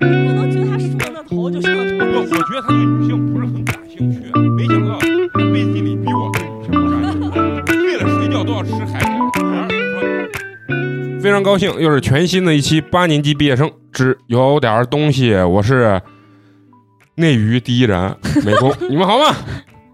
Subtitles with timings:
[0.00, 1.82] 我能觉得他梳着那头就像我
[2.20, 4.20] 我觉得他对女性不是很感兴趣，
[4.56, 7.20] 没想到他背地里比我对女性更感兴
[7.66, 9.38] 趣，为了睡觉都要吃海蛎壳。
[11.20, 15.34] 非常高兴，又是全新的一期八年级毕业生之有点东西。
[15.34, 16.00] 我是
[17.16, 19.34] 内娱第一人美工， 你们好吗？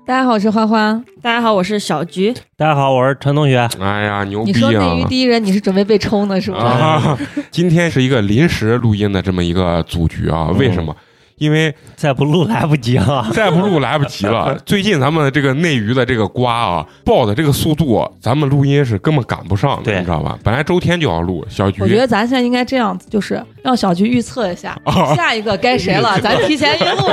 [0.07, 1.03] 大家好，我是花花。
[1.23, 2.31] 大家好，我是小菊。
[2.59, 3.67] 大家好，我是陈同学。
[3.81, 5.05] 哎呀，牛逼你说内啊娱！
[5.05, 6.63] 第一人，你是准备被抽呢，是不是？
[6.63, 7.19] 啊，
[7.51, 10.95] 今天是一个临时录音的这么一个组局啊，为什么？
[11.37, 13.27] 因为再不录来不及了。
[13.33, 14.55] 再不录来不及了。
[14.67, 20.39] 最近咱们这个内娱的这个瓜啊，爆的这个速度，咱们录音是根本赶不上你知道吧？
[20.45, 27.09] 本来周天就要录，小菊我觉得咱现在应该这样子，就是让小菊预测一下、啊下一个该谁了， 咱提前一录。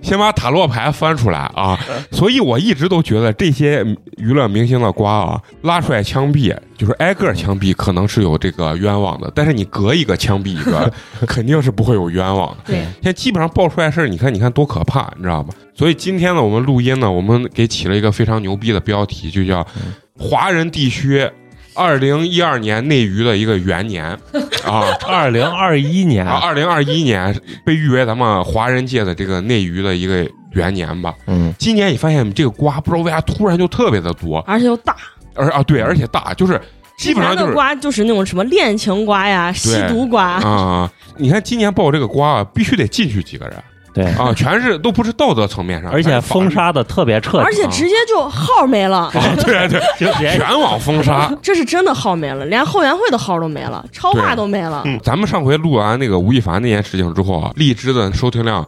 [0.00, 1.76] 先把塔罗牌翻出来啊，
[2.12, 3.84] 所以我一直都觉得这些
[4.18, 10.92] 娱乐明星的瓜啊，拉出来枪毙，就是挨个枪毙，可能是有这个冤枉的，但是你隔一个枪毙一个，
[11.26, 12.58] 肯定是不会有冤枉的。
[12.66, 15.48] 对，现在基本上爆出来事儿，你看，你看多可怕，你知道吗？
[15.74, 19.66] 所以今天呢，我们录音呢，我们给起了一个非常牛逼的标题，就叫
[20.16, 21.28] “华人地区
[21.74, 24.04] 二零一二年内娱的一个元年”
[24.66, 24.84] 啊。
[25.06, 31.14] 二零二一年，啊，二零二一年被誉为咱们华人界的这个内娱的一个元年吧。
[31.26, 34.96] 嗯，今年你发现这个瓜不知道为啥突然就特别的多，而且又大，
[35.34, 36.60] 而啊对，而且大，就是
[36.98, 43.56] 基本上就是的瓜就是那种什么恋情瓜呀、吸毒瓜，啊、你看今年爆这个瓜啊，必须得进去几个人
[43.92, 48.98] 对，啊，全是都不是道德层面上，而且封杀的特别彻底，而且直接就号没了。
[48.98, 49.12] 啊，
[49.44, 51.32] 对对， 就直接全网封杀。
[51.42, 54.82] 这是真的号没了，连后援会的号都没了，超话都没了。
[54.86, 58.66] 嗯，咱们上回录完那个吴亦凡那件事情之后啊，荔枝的收听量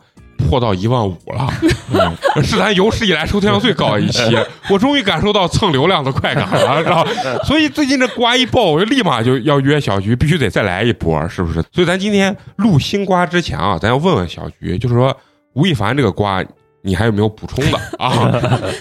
[0.49, 1.49] 破到一万五了，
[1.93, 4.21] 嗯 是咱有史以来收听量最高的一期。
[4.71, 7.07] 我终于感受到蹭流量的快感了，知道？
[7.45, 11.63] 所以最近这瓜一爆，我就立马就要约小菊，必须得再来一波，是不是？
[11.73, 15.17] 所以咱今天录新瓜之前啊，咱要问问小菊，就是说
[15.55, 16.45] 吴亦凡这个瓜。
[16.87, 18.31] 你还有没有补充的啊？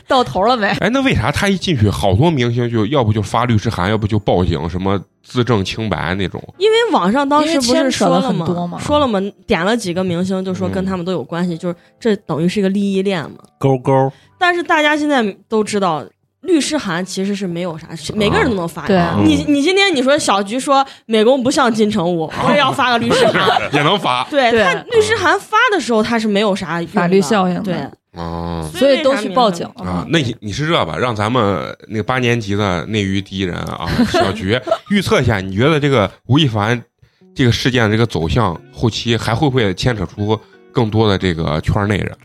[0.09, 0.67] 到头了没？
[0.81, 6.43] 哎，那为啥他一进去，好多明星就要不就发律师函，要不就报警，什么自证清白那种？
[6.57, 9.19] 因为网上当时不是说了因为牵扯了很多嘛说了吗？
[9.47, 13.37] 点了几个明星，就说跟他们都有关系，就是这等于是一个利益链嘛。
[13.57, 14.11] 勾勾。
[14.37, 16.05] 但是大家现在都知道，
[16.41, 18.85] 律师函其实是没有啥，每个人都能发。
[18.85, 23.61] 对你你今天你说小菊说美工不像金城武，我也要发个律师函。
[23.71, 30.05] 也能发对对他律师函发的时候，他是没有啥法律效应的对，啊所以都去报警了啊。！
[30.09, 30.97] 那你你是这吧？
[30.97, 34.59] 让咱们那个八年级的内娱第一人啊， 小菊
[34.89, 36.81] 预测一下，你觉得这个吴亦凡
[37.33, 40.39] 这个事件的这个走向，后期还会不会牵扯出
[40.71, 42.15] 更多的这个圈内人？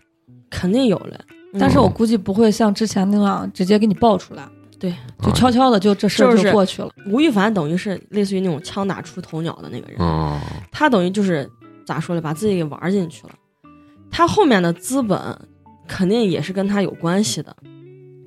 [0.50, 1.18] 肯定有了。
[1.52, 4.46] 嗯但是我估计不会像之前那样直接给你爆出来，
[4.78, 6.90] 对，就悄悄的就这事儿就过去了。
[7.06, 10.38] 吴亦凡等于是类似于那种枪打出头鸟的那个人，嗯
[10.70, 11.48] 他等于就是
[11.86, 13.30] 咋说呢，把自己给玩进去了。
[14.10, 15.18] 他后面的资本
[15.88, 17.56] 肯定也是跟他有关系的，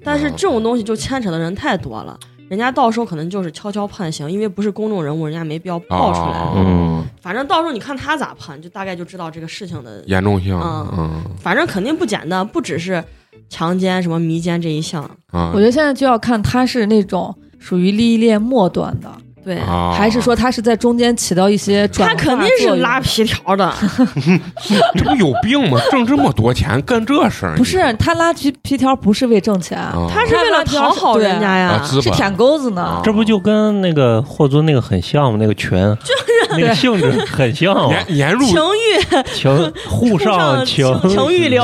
[0.03, 6.37] 但是这种东西就牵扯的人太多了，人家到时候可能就是悄悄判刑，因为不是公众人物，人家没必要爆出来。
[6.37, 10.03] 啊嗯，反正到时候你看他咋判，就大概就知道这个事情的。
[10.07, 13.01] 严重性，嗯嗯反正肯定不简单，不只是
[13.47, 15.03] 强奸什么迷奸这一项。
[15.31, 19.09] 啊我觉得现在就要看他是那种属于利益链末端的，
[19.43, 23.73] 对，啊，还是说他是在中间起到一些转他化肯定是拉皮条的。
[24.95, 25.79] 这不有病吗？
[25.91, 27.55] 挣这么多钱干这事儿？
[27.55, 31.81] 不是他拉皮皮条不是为挣钱，啊，他是为了讨好人家呀。
[31.83, 32.81] 是舔钩子呢。
[32.81, 35.37] 啊这不就跟那个霍尊那个很像吗？
[35.39, 35.77] 那个群，
[36.51, 41.63] 那个性质很像嘛，年年入情欲， 情沪上情情欲流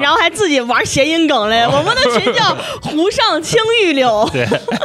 [0.00, 1.64] 然后还自己玩谐音梗嘞。
[1.66, 4.28] 我们的群叫“湖上青玉柳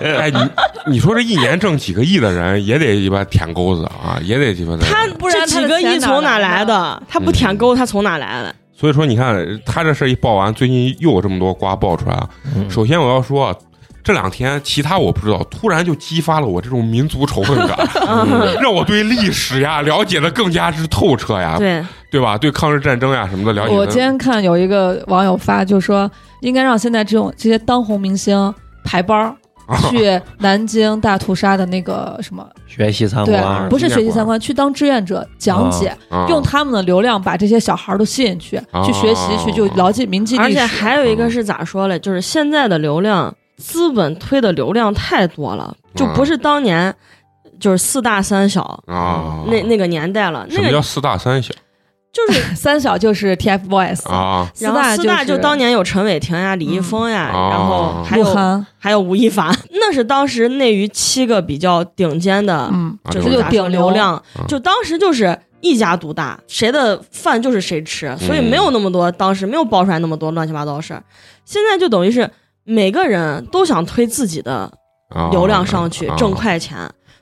[0.01, 4.79] 哎，你你说这一年挣几个亿的人，也得鸡巴舔钩子啊，也得鸡巴”，的。
[4.79, 7.01] 他不然几个亿从哪来的？
[7.07, 8.53] 他不舔钩，他从哪来的？
[8.73, 9.35] 所以说，你看
[9.65, 12.17] 他这事儿一爆完，最近又有这么多瓜爆出来
[12.69, 13.53] 首先我要说，
[14.01, 17.77] 这两天其他我不知道，突然就激发了我这种民族仇恨感，
[18.61, 22.37] 让我对历史呀了解的更加之透彻呀，对，对吧？
[22.37, 23.75] 对抗日战争呀什么的了解。
[23.75, 26.09] 我今天看有一个网友发，就说
[26.39, 28.53] 应该让现在这种这些当红明星
[28.85, 29.35] 排班儿
[29.89, 40.47] 去南京大屠杀的那个什么，学习参对观，，不是学习参观，去当志愿者讲解，啊用他们的流量把这些小孩儿都吸引去，哦去学习去，就牢记铭记历史。
[40.47, 41.99] 而且还有一个是咋说嘞？
[41.99, 46.93] 就是现在的流量，资本推的流量太多了，就不是当年
[47.59, 50.45] 就是四大三小啊，那那个年代了。
[50.49, 51.53] 那个什么叫四大三小？
[52.11, 62.71] 就是 三小就是 TFBOYS，啊，四大然后四大就就是当年有陈伟霆呀、李易峰呀，嗯然后哦还有鹿晗，还有吴亦凡， 那是当时内娱七个比较顶尖的，
[63.11, 63.81] 就这就是顶流。
[63.81, 71.03] 流量嗯，就当时就是一家独大，谁的饭就是谁吃，所以嗯没有那么多，当时没有爆出来那么多乱七八糟的事儿。
[71.45, 72.29] 现在就等于是
[72.63, 74.71] 每个人都想推自己的
[75.09, 76.15] 啊流量上去啊。
[76.17, 76.77] 挣快钱，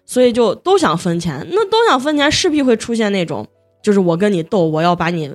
[0.05, 1.45] 所以就都想分钱。
[1.51, 3.45] 那都想分钱，势必会出现那种
[3.87, 5.33] 就是我跟你斗，我要把你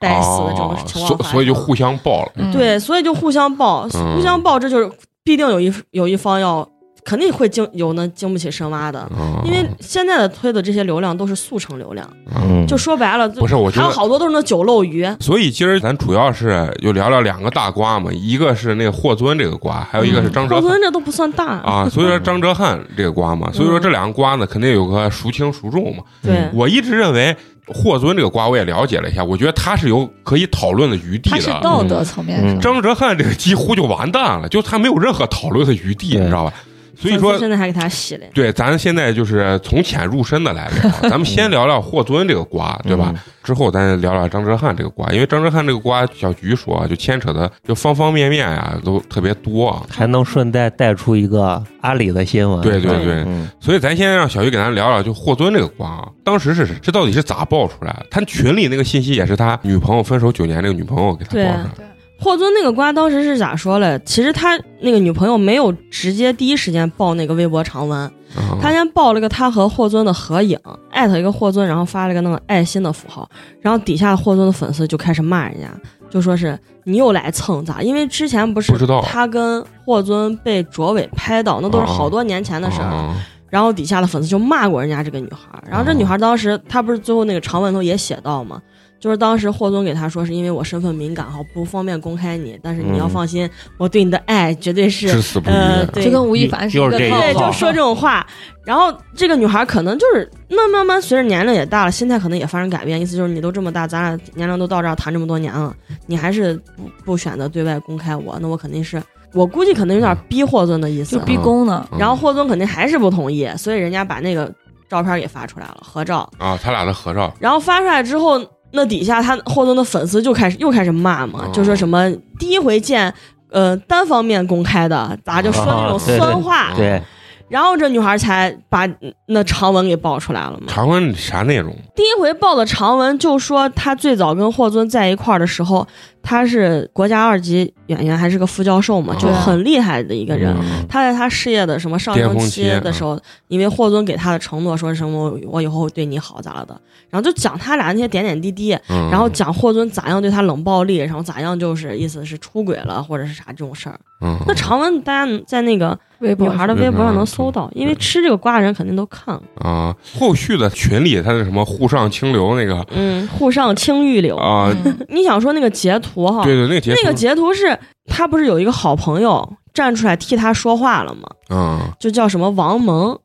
[0.00, 1.18] 带死的这种哦情况。
[1.18, 2.32] 所所以就互相爆了。
[2.36, 4.90] 嗯对，所以就互相爆，嗯互相爆，这就是
[5.22, 6.66] 必定有一有一方要
[7.04, 9.00] 肯定会经有那经不起深挖的。
[9.00, 21.44] 啊因为现在的推的这些流量都是速成流量，嗯，就说白了，不是我觉得还有好多都是那酒漏鱼，所以今儿咱主要是就聊聊两个大瓜嘛，一个是那个霍尊这个瓜，还有一个是张哲霍尊这都不算大。
[21.46, 21.88] 啊。
[21.90, 26.02] 所以说张哲瀚这个瓜嘛，所以说嗯这两个瓜呢，肯定有个孰轻孰重嘛。
[26.22, 27.34] 对，我一直认为
[27.72, 31.60] 霍尊这个瓜我也了解了一下，我觉得他是有可以讨论的余地他是的。
[31.60, 36.52] 道德层面嗯，张哲瀚这个几乎就完蛋了，就他没有任何讨论的余地，你知道吧？
[37.00, 38.30] 所以说现在还给他洗嘞。
[38.34, 43.14] 对，咱现在就是从浅入深的来聊，咱们先聊聊霍尊这个瓜，对吧？
[43.42, 49.82] 之后咱聊聊张哲瀚这个瓜，因为张哲瀚这个瓜，小菊说啊就牵扯的就方方面面呀、都特别多啊。
[49.88, 52.60] 还能顺带带出一个阿里的新闻。
[52.60, 58.06] 对对对，嗯，所以咱先让小菊给咱聊聊，就霍尊这个瓜啊，当时是这到底是咋爆出来的？
[58.10, 61.84] 他群里那个信息也是他女朋友分手九年这个女朋友给他爆出来的。
[62.20, 63.98] 霍尊那个瓜当时是咋说嘞？
[64.04, 70.58] 其实他那个女朋友没有直接第一时间爆那个微博长文，啊他先爆了个他和霍尊的合影，
[70.90, 73.28] 艾特一个霍尊，然后发了个那个爱心的符号，
[73.62, 75.68] 然后底下霍尊的粉丝就开始骂人家，
[76.10, 77.80] 就说是你又来蹭咋？
[77.80, 78.72] 因为之前不是
[79.02, 82.84] 他跟霍尊被卓伟拍到，那都是好多年前的事儿。
[82.84, 83.16] 啊
[83.50, 88.62] 然后底下的粉丝就骂过人家这个女孩儿，然后这女孩儿当时她不是最后那个长文头也写到嘛，
[89.00, 93.48] 就是当时霍尊给他说是因为我身份敏感哈，不方便公开你，但是你要嗯放心，
[93.78, 95.52] 我对你的爱绝对是至死不渝。
[95.52, 98.26] 呃对就跟吴亦凡是一个套对，就说这种话。
[98.62, 103.00] 然后这个女孩可能就是那慢慢随着年龄也大了，心态可能也发生改变。
[103.00, 105.74] 意思就是你都这么大，咱俩年龄都到这儿谈这么多年了，
[106.06, 111.24] 你还是不不选择对外公开我，那我肯定是我估计可能有点逼霍尊的意思就。
[111.24, 111.88] 逼宫呢。
[111.92, 114.52] 嗯然后霍尊肯定还是不同意，所以人家把那个
[114.88, 116.30] 照片给发出来了，合照。
[116.36, 118.38] 啊，他俩的合照，然后发出来之后，
[118.72, 123.12] 那底下他霍尊的粉丝就开始又开始骂嘛，哦就说什么第一回见，
[123.50, 126.72] 呃，单方面公开的，咋就说那种酸话。
[126.76, 127.02] 对，
[127.50, 128.88] 然后这女孩才把
[129.26, 130.66] 那长文给爆出来了嘛。
[130.68, 131.74] 长文啥内容？
[131.96, 135.86] 第一回爆的长文就说她最早跟霍尊在一块儿的时候，
[136.22, 140.54] 她是国家二级演员，还是个副教授嘛，哦就很厉害的一个人。
[140.56, 146.80] 嗯她在她事业的什么上升期的时候，因为霍尊给她的承诺说什么我以后会对你好咋了的，
[147.10, 153.98] 然后就讲他俩那些点点滴滴，嗯然后讲霍尊咋样对她冷暴力，然后咋样就是意思是出轨了或者是啥这种事儿。
[154.22, 159.42] 嗯那长文大家在那个微博女孩的微博上能嗯搜到，因为吃这个瓜的人肯定都看了。
[159.56, 164.36] 啊，后续的群里他是什么沪上清流那个嗯，沪上清玉流。
[164.36, 166.44] 啊，嗯你想说那个截图哈？
[166.44, 171.22] 对对，那个截图那个截图是他不是有一个好朋友站出来替他说话了吗？
[171.48, 173.18] 嗯就叫什么王蒙。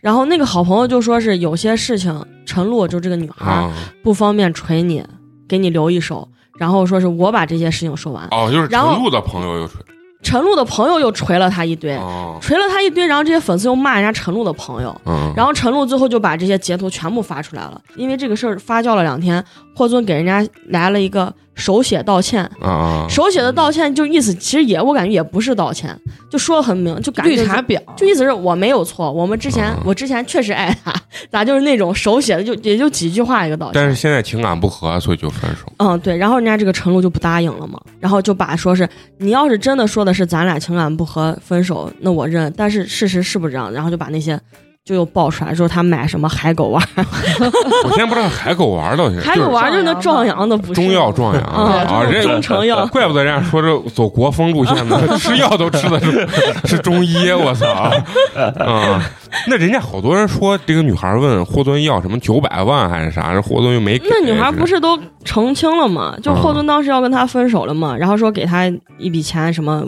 [0.00, 5.02] 然后那个好朋友就说是有些事情陈露就这个女孩啊不方便锤你，
[5.48, 6.28] 给你留一手。
[6.58, 9.80] 然后说是我把这些事情说完，哦，就是陈露的朋友又吹
[10.24, 15.00] 陈露的朋友又锤了他一堆，哦锤了他一堆，然后这些粉丝又骂人家陈露的朋友。
[15.04, 25.96] 嗯，然后陈露最后就把这些截图全部发出来了，因为这个事儿发酵了两天，霍尊给人家来了一个手写道歉，啊啊手写的道歉就意思其实也我感觉也不是道歉，
[26.30, 30.92] 就说的很明，就感觉是绿茶婊，就意思是我没有错，我们之前、嗯我之前确实爱他，
[31.30, 33.72] 咋就是那种手写的就也就几句话一个道歉。
[33.74, 35.70] 但是现在情感不和，所以就分手。
[35.78, 38.88] 嗯，对，然后人家这个陈露就不答应了嘛，然后就把说是
[39.18, 43.72] 你要是真的说的是咱俩情感不和分手，那我认，但是事实是不是这样？
[43.72, 44.40] 然后就把那些
[44.84, 56.28] 就又爆出来，说他买什么海狗丸，我现在不知道海狗丸到底海狗丸就是那壮阳的，不是中药壮阳啊中成药怪不得人家说这走国风路线的， 吃药都吃的是
[56.64, 59.02] 是中医，我操啊！
[59.48, 64.06] 那人家好多人说这个女孩问霍尊要什么九百万还是啥，这霍尊又没给。
[64.10, 66.14] 那女孩不是都澄清了吗？
[66.22, 69.82] 就嗯霍尊当时要跟他分手了嘛，然后说给他一笔钱，什么，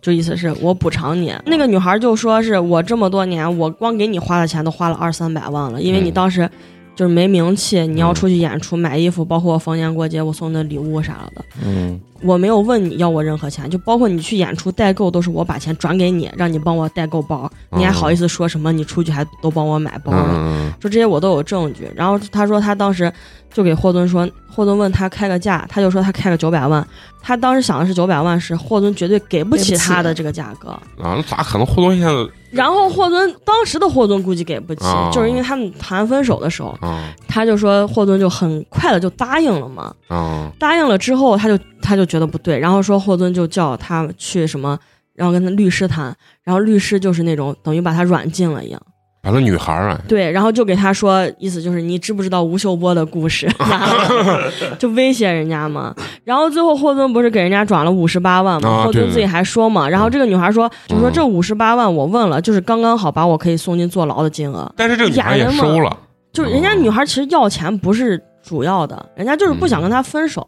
[0.00, 1.34] 就意思是我补偿你。
[1.46, 6.48] 那个女孩就说是我这么多年，我光给你花的钱都花了二三百万了，因为你嗯当时
[6.94, 20.34] 就是没名气，你要出去演出买衣服，包括逢年过节我送的礼物啥了的，嗯我没有问你要我任何钱，就包括你去演出代购都是我把钱转给你，让你帮我代购包，你还好意思说什么你出去还都帮我买包了？
[20.34, 21.88] 嗯就这些我都有证据。
[21.94, 23.12] 然后他说他当时
[23.52, 26.86] 就给霍尊说，霍尊问他开个价，他就说他开个九百万。
[27.20, 30.70] 他当时想的是九百万是霍尊绝对给不起他的这个价格。
[30.70, 30.80] 啊，
[31.16, 31.66] 那咋可能？
[31.66, 32.12] 霍尊现在
[32.50, 39.92] 然后霍尊当时的霍尊估计给不起，哦就是因为他们谈分手的时候，啊他就说霍尊就很快的就答应了嘛。
[40.06, 44.78] 啊答应了之后，他就他就觉得不对，然后说霍尊就叫他去什么，
[45.14, 48.80] 然后跟他律师谈，然后律师就是那种等于把他软禁了一样。
[49.28, 53.46] 把那女孩儿啊，对，然后就给他说，意思就是你知不知道吴秀波的故事，
[54.78, 55.94] 就威胁人家嘛。
[56.24, 59.86] 然后最后霍尊不是给人家转了五十八万嘛，霍尊自己还说嘛。
[59.86, 64.72] 然后这个女孩说，就说嗯这五十八万我问了，就是刚刚好把我可以送进坐牢的金额。
[64.74, 65.94] 但是这个女孩也收了，
[66.32, 70.42] 就是人家女孩其实要钱不是主要的，人家就是不想跟他分手，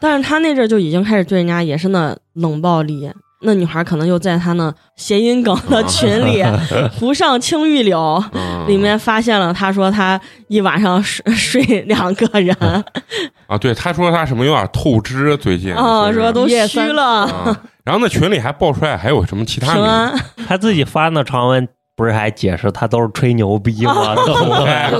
[0.00, 3.08] 但是他那阵儿就已经开始对人家也是那冷暴力。
[3.42, 6.42] 那女孩可能又在他那谐音梗的群里
[6.98, 12.56] “湖上青玉柳”嗯里面发现了，她说她一晚上睡 睡两个人
[13.46, 24.14] 啊，对，她说她什么有点透支，最近啊，说都虚了，啊，然后那群里还爆出来还有什么其他名平安他自己发那长文不是还解释他都是吹牛逼吗？
[24.26, 24.90] 都口嗨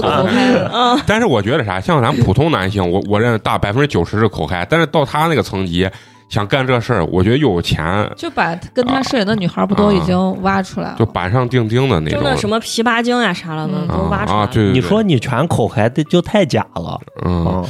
[1.06, 5.88] 但是我觉得啥，像咱普通男性，我我认为大百分之九十是口嗨，但是到他那个层级
[6.28, 10.96] 想干这事儿，我觉得又有钱，就把跟他摄影的女孩不都已经挖出来了？
[10.98, 12.26] 就板上钉钉的那就种。
[12.28, 14.40] 那什么琵琶精呀啥了的嗯都挖出来了。
[14.40, 17.00] 啊啊，对对对，你说你全口嗨的就太假了。
[17.24, 17.64] 嗯，嗯，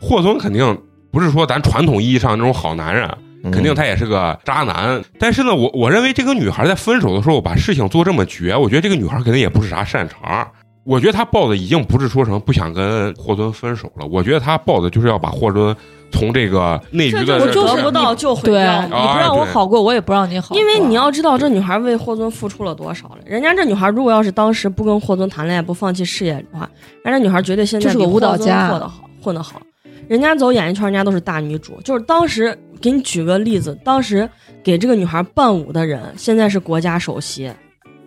[0.00, 0.78] 霍尊肯定
[1.10, 3.08] 不是说咱传统意义上那种好男人，
[3.44, 5.02] 嗯肯定他也是个渣男。
[5.18, 10.50] 但是呢，我我认为这个女孩在分手的时候把事情做这么绝，我觉得这个女孩肯定也不是啥善茬。
[10.84, 15.76] 我觉得她抱的已经不是说什么不想跟霍尊分手了，我觉得她抱的就是要把霍尊
[16.10, 18.88] 从这个内娱的这就是我就是得不到就毁对，掉你。
[18.88, 20.58] 不让我好过，我也不让你好过。
[20.58, 23.18] 因为你要知道，这女孩为霍尊付出了多少了。
[23.24, 26.68] 人家这女孩如果要是当时不跟霍尊谈恋爱，不放弃事业的话，
[27.04, 29.60] 人家这女孩绝对现在就是个比霍尊舞蹈家混得好，混得好。
[30.08, 31.78] 人家走演艺圈，人家都是大女主。
[31.84, 34.28] 就是当时给你举个例子，当时
[34.64, 37.52] 给这个女孩伴舞的人，现在是国家首席。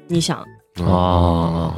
[0.07, 0.43] 你想，
[0.79, 1.73] 哦，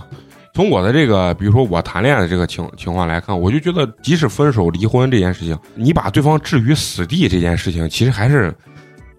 [0.55, 8.53] 从我的这个，比如说我谈恋爱的这个情情况来看，我就觉得，即使分手、离婚这件事情，你把对方置于死地这件事情，其实还是，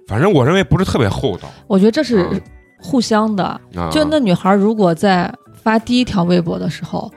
[0.07, 2.41] 反正我认为不是特别厚道我觉得这是嗯
[2.81, 3.45] 互相的。
[3.75, 3.89] 啊。
[3.91, 7.11] 就那女孩如果在发第一条微博的时候，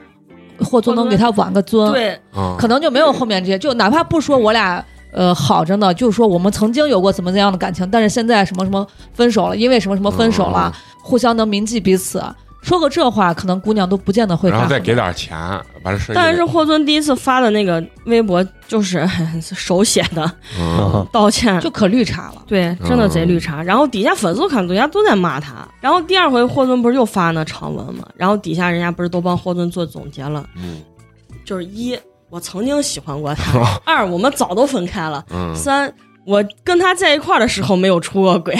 [0.64, 2.18] 霍尊能给她挽个尊，
[2.58, 3.56] 可能就没有后面这些。
[3.56, 12.20] 就哪怕不说我俩呃好着呢，就是说我们曾经有过怎么怎样的感情，但是现在什么什么分手了，因为什么什么分手了，互相能铭记彼此。
[12.60, 14.58] 说个这话，可能姑娘都不见得会看。
[14.58, 15.36] 然后再给点钱，
[15.82, 19.08] 把这事但是霍尊第一次发的那个微博就是
[19.40, 22.42] 手写的嗯 道歉，就可绿茶了。
[22.46, 23.62] 对，真的贼绿茶。
[23.62, 25.66] 然后底下粉丝看，大家都在骂他。
[25.80, 28.06] 然后第二回霍尊不是又发那长文嘛？
[28.16, 30.82] 然后底下人家不是都帮霍尊做总结了，嗯
[31.44, 31.98] 就是一，
[32.28, 35.90] 我曾经喜欢过他； 二，我们早都分开了；嗯，三，
[36.28, 38.54] 我跟他在一块儿的时候没有出过轨。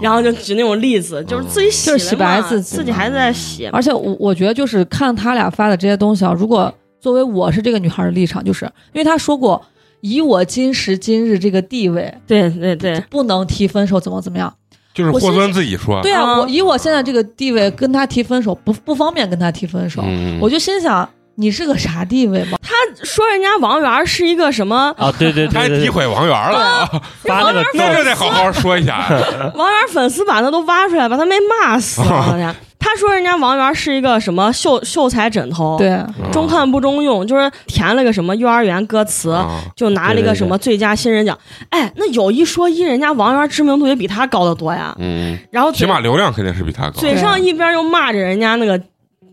[0.00, 3.66] 然后就举那种例子，就是自己洗，就是洗白自己自己还在洗。
[3.66, 9.60] 而且我我觉得就是看他俩发的这些东西啊，如果作为我是这个女孩的立场，就是因为他说过，
[10.00, 14.52] 以我今时今日这个地位，对对对，不能提分手，怎么怎么样？
[14.94, 21.08] 就是霍尊自己说，对啊，啊我以我现在这个地位跟他提分手，不不方便跟他提分手，嗯，我就心想。
[21.36, 22.58] 你是个啥地位吗？
[22.62, 24.94] 他说人家王源是一个什么？
[24.98, 26.88] 啊，对对他还对对对，诋毁王源了啊，
[27.24, 29.06] 发那个那这得好好说一下。
[29.54, 32.02] 王源粉丝把他都挖出来，把他没骂死
[32.84, 35.98] 他说人家王源是一个什么秀秀才枕头，，对，
[36.32, 41.38] 中看不中用，就是填了个什么幼儿园歌词，啊就拿了一个什么最佳新人奖。
[41.70, 44.94] 哎，那有一说一，人家王源知名度也比他高得多呀。
[44.98, 47.00] 嗯，然后起码流量肯定是比他高。
[47.00, 48.78] 嘴上一边又骂着人家那个。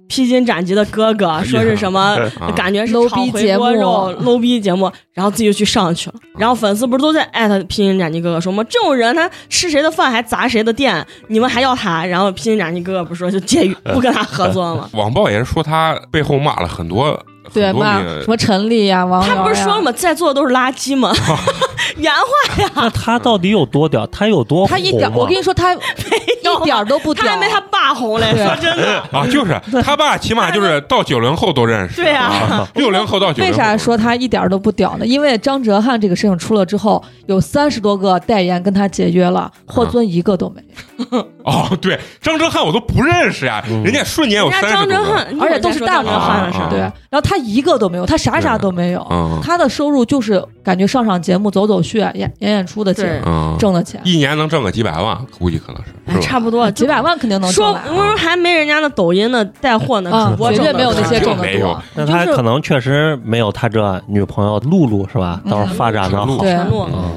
[0.10, 2.18] 披荆斩棘的哥哥说是什么？
[2.42, 6.16] 啊感觉是 low 炒逼节回锅目肉 low 逼节目，然后自己就去上去了。
[6.38, 8.64] 然后粉丝不是都在艾特披荆斩棘哥哥说吗？
[8.68, 12.06] 这种人他吃谁的饭还砸谁的店，你们还要他？
[12.06, 14.90] 然后披荆斩棘哥哥不是说就介于不跟他合作吗？
[14.94, 17.18] 网暴也是说他背后骂了很多，
[17.54, 19.92] 对骂什么陈丽呀、王源他，不是说了吗？
[19.92, 21.14] 在座的都是垃圾吗？
[21.98, 24.06] 原话呀，那他到底有多屌？
[24.08, 25.76] 他有多他一点，我跟你说，他
[26.62, 28.32] 一点都不屌，他还没他爸红嘞。
[28.34, 35.06] 对说真的， 啊，就是他爸起码就是到九零后都认识，对啊，六零后到九零为啥说他一点都不屌呢？
[35.06, 40.62] 因为张哲瀚这个事情出了之后，有三十多个代言跟他解约了，霍尊一个都没
[41.10, 41.28] 有。
[41.50, 56.26] 哦，对，张哲瀚我都不认识呀，嗯人家瞬间有人家三十多个，张哲瀚，而且都是大张哲模瀚的事儿啊对，然后他一个都没有，他啥啥都没有，嗯他的收入就是感觉上上节目走走穴演演演出的对钱嗯，挣的钱，一年能挣个几百万，估计可能是，哎是吧？
[56.26, 57.82] 差不多几百万肯定能挣说来。
[57.90, 61.84] 我说还没人家那抖音的带货呢，啊主，播绝对没有那些肯定挣的没有多。
[61.96, 65.42] 那他可能确实没有他这女朋友露露是吧？
[65.46, 66.54] 嗯到时候发展的好，对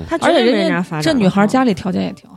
[0.08, 2.36] 他绝对没而且人家发展这女孩家里条件也挺好，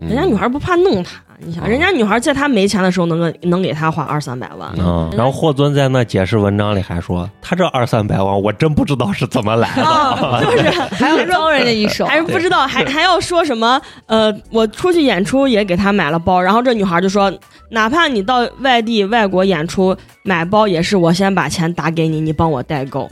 [0.00, 9.82] 嗯人家女孩不怕弄他，你想，人家女孩在他没钱的时候能给能给他花二三百万，嗯，然后霍尊在那解释文章里还说，他这二三百万我真不知道是怎么来的。
[9.82, 13.80] 啊， 就是 还要招人家一手，还是不知道，还还要说什么？
[14.06, 17.32] 呃，我出去演出也给他买了包，然后这女孩就说，
[17.70, 23.10] 哪怕你到外地外国演出买包，也是我先把钱打给你，你帮我代购，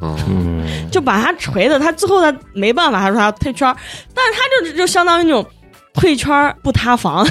[0.00, 3.74] 嗯，嗯，就把他锤的，他最后他没办法，他说他退圈，
[4.14, 5.44] 但是他就就相当于那种。
[5.98, 7.26] 退圈不塌房，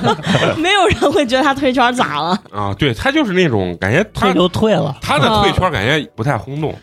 [0.58, 2.38] 没有人会觉得他退圈咋了？
[2.52, 6.74] 啊，对他就是那种感觉他退就退了，他的退圈感觉不太轰动，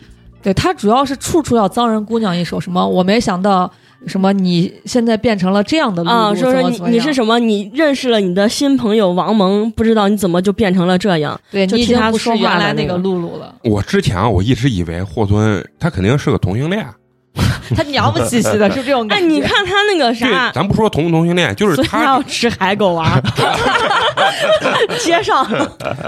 [0.42, 3.70] 对他主要是处处要脏人姑娘一手，什么我没想到，
[4.06, 7.38] 什么你现在变成了这样的露露，啊，说说你你是什么？
[7.38, 11.38] 你认识了你的新朋友王蒙，不知道你怎么就变成了这样？
[11.50, 16.86] 对就替你已经不是他说话原来那个的那个露露了，我之前啊我一直以为霍尊他肯定是个同性恋，
[17.76, 19.26] 他娘不兮兮的，是这种哎，感觉。
[19.26, 23.22] 你看他那个对啥，，咱不说同不同性恋，就是他他要吃海狗丸儿，
[25.00, 25.44] 街上。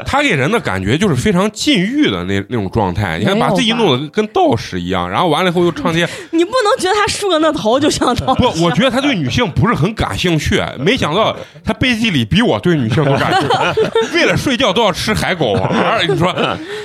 [0.05, 16.33] 他给人的感觉就是非常禁欲的那那种状态，你看把自己弄得跟道士一样，然后完了以后又唱些你不能觉得他梳个那头就像道不，我觉得他对女性不是很感兴趣， 没想到他背地里比我对女性都感兴趣，为了睡觉都要吃海狗丸儿，你说，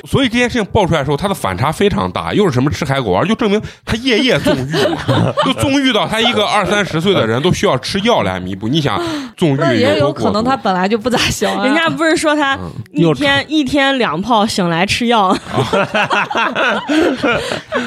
[0.10, 8.68] 所以这件事情爆出来的时候，他的反差非常大，又是什么吃海狗丸儿，就证明他夜夜纵欲嘛， 就纵欲到他一个二三十岁的人都需要吃药来弥补。
[8.68, 9.02] 你想
[9.38, 11.64] 纵欲那也有可能他本来就不咋行啊。
[11.66, 15.36] 人家不是说他嗯一又天一天两泡，醒来吃药，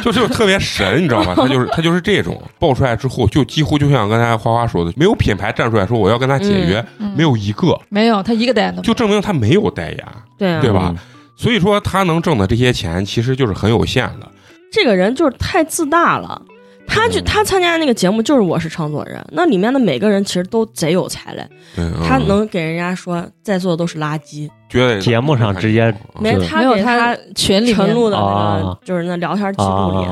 [0.03, 1.35] 就就特别神，你知道吗？
[1.37, 10.05] 他就是他就是这种爆出来之后，就几乎就像刚才花花说的，没有品牌站出来说我要跟他解约，嗯没有一个，没有，他一个代言都就证明他没有代言，
[10.39, 10.95] 对啊对吧？
[11.37, 14.29] 所以说他能挣的这些钱其实就是很有限的。
[14.71, 16.41] 这个人就是太自大了。
[16.87, 17.25] 他就嗯。
[17.25, 21.49] 他参加那个节目就是我是创作人，那里面的每个人其实都贼有才嘞。
[22.07, 22.29] 他嗯。
[22.29, 28.29] 能给人家说在座的都是垃圾，觉得节目上直接是没他没有给他群里陈露的那个
[28.69, 28.79] 啊。
[28.85, 30.03] 就是那聊天记录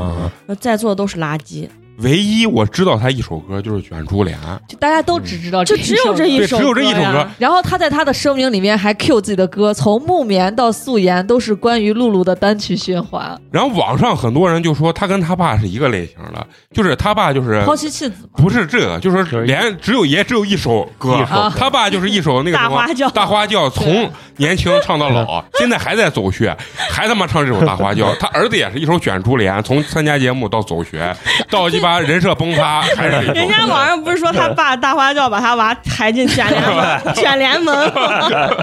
[0.49, 1.69] 里，在座的都是垃圾，
[2.03, 4.39] 唯一我知道他一首歌就是《卷珠帘》，
[4.69, 7.27] 就大家都只知道就只有这一首只有这一首歌。
[7.39, 18.29] 然后他在他的声明里面还 Q 自己的歌，从木棉到素颜都是关于露露的单曲循环，然后网上很多人就说他跟他爸是一个类型的，就是他爸就是抛妻弃子。
[18.37, 21.15] 不是这个，就是就是连只有也只有一首歌。
[21.15, 21.35] 一首。
[21.35, 23.11] 歌，他爸就是一首那个什么大花轿。
[23.11, 26.57] 大花轿，从年轻唱到老，现在还在走穴，
[26.91, 28.15] 还他妈唱这首大花轿。
[28.19, 31.15] 他儿子也是一首卷珠帘，从参加节目到走穴，
[31.51, 37.75] 到鸡巴人设崩塌，还是人家网上不是说他爸大花轿把他娃抬进卷帘门，卷帘门？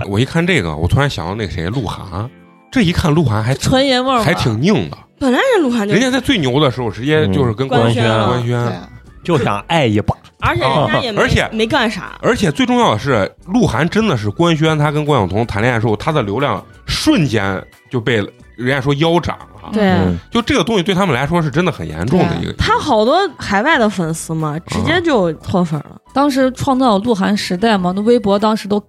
[0.08, 2.30] 我一看这个，我突然想到那个谁，鹿晗。
[2.72, 8.76] 这一看鹿晗还纯爷们儿还挺硬的，本来人鹿晗就人，家在最牛的时候直接就是跟官宣宣官宣，对，
[9.24, 18.16] 就想爱一把，而且人家也没而且没干啥，而且最重要的是，鹿晗真的是官宣他跟关晓彤谈恋爱的时候，他的流量瞬间就被
[18.56, 19.70] 人家说腰斩了。
[19.74, 19.84] 对。
[19.92, 22.54] 嗯就这个东西对他们来说是真的很严重的一个。
[22.54, 25.98] 他好多海外的粉丝嘛，直接就脱粉了。
[26.14, 28.82] 当时创造鹿晗时代嘛，那微博当时都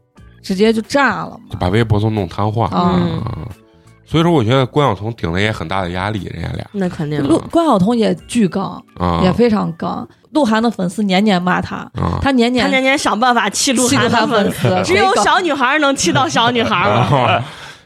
[0.42, 1.56] 直接就炸了嘛。
[1.58, 2.76] 把微博都弄瘫痪了。
[2.76, 3.48] 啊嗯啊
[4.10, 10.08] 所以说，我觉得关晓彤顶了也很大的压力，人家俩那肯定陆关晓彤也巨刚，啊也非常刚。
[10.32, 17.40] 鹿晗的粉丝年年骂他，啊他年年他年年想办法气鹿晗晗的粉粉丝，只有小女孩能气到小女孩！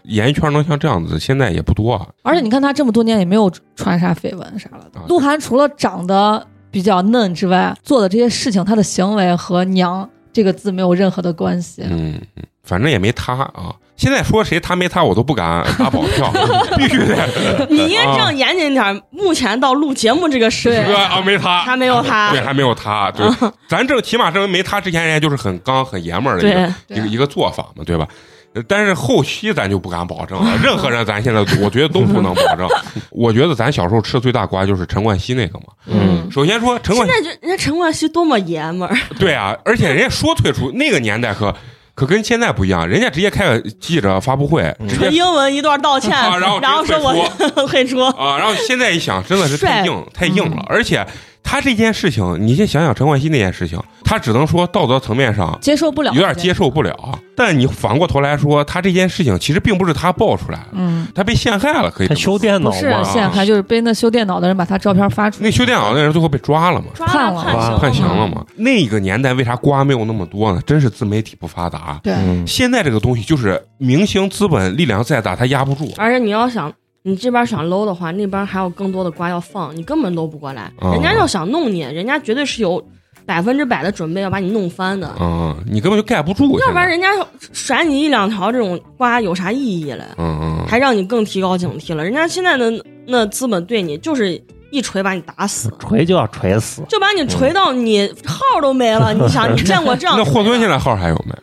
[0.04, 2.06] 演艺圈能像这样子，现在也不多啊。
[2.22, 5.04] 而且你看他这么多年也没有传啥绯闻啥了的啊。
[5.08, 11.82] 鹿晗除了长得比较嫩之外，做的这些事情，他的行为和“娘”这个字没有任何的关系。
[11.84, 13.74] 嗯，嗯反正也没他啊。
[13.96, 16.32] 现在说谁他没他，我都不敢打保票，
[16.76, 17.66] 必须得。
[17.70, 19.00] 你应该这样严谨点儿。
[19.10, 22.30] 目前到录节目这个时对刻，啊，没他，还没有他。
[22.30, 23.26] 对，还没有他，对，
[23.68, 28.06] 咱这起码证明没他之前，人家就是很刚、很爷们儿的一个一个一个做法嘛，对吧？
[28.54, 32.68] 呃但是后期咱就不敢保证了，任何人咱现在我觉得都不能保证。
[33.10, 35.64] 我觉得咱小时候吃的最大瓜就是陈冠希那个嘛。
[35.86, 41.52] 嗯，首先说陈冠现，在就人家陈冠希多么爷们儿，对啊，而且人家说退出那个年代可
[41.94, 51.06] 可跟现在不一样，人家直接开个记者发布会，直接英文一段道 歉，啊然后然后说我退出， 啊，然后现在一想，真的是太硬太硬了，而且
[51.44, 57.16] 他这件事情，你先想想陈冠希那件事情，他只能说道德层面上接受不了，有点接受不了。
[57.36, 62.14] 但你反过头来说，他这件事情其实并不是他爆出来的，嗯，他被陷害了，可以他。
[62.14, 68.28] 修电脑不是，陷害，就是被那修电脑的人把他照片发出那修电脑的人最后被抓了嘛，抓判了判判判刑了了。
[68.28, 68.44] 嘛。
[68.56, 70.60] 那个年代为啥瓜没有那么多呢？
[70.66, 72.00] 真是自媒体不发达。
[72.02, 75.92] 对，嗯，现在这个东西就是明星资本力量再大，他压不住。
[75.98, 76.72] 而且你要想，
[77.06, 80.72] 你这边想搂的话，那边还有更多的瓜要放，你根本搂不过来。
[80.80, 82.82] 哦人家要想弄你，人家绝对是有
[83.26, 85.14] 百分之百的准备要把你弄翻的。
[85.20, 86.58] 嗯，你根本就盖不住。
[86.60, 87.08] 要不然人家
[87.52, 90.02] 甩你一两条这种瓜有啥意义嘞？
[90.16, 92.02] 嗯嗯，还让你更提高警惕了。
[92.02, 92.72] 人家现在的
[93.06, 96.80] 那资本对你就是一锤把你打死，锤就要锤死。
[96.88, 99.12] 就把你锤到你号都没了。
[99.12, 100.16] 你想，你见过这样？
[100.16, 101.34] 那霍尊现在号还有没？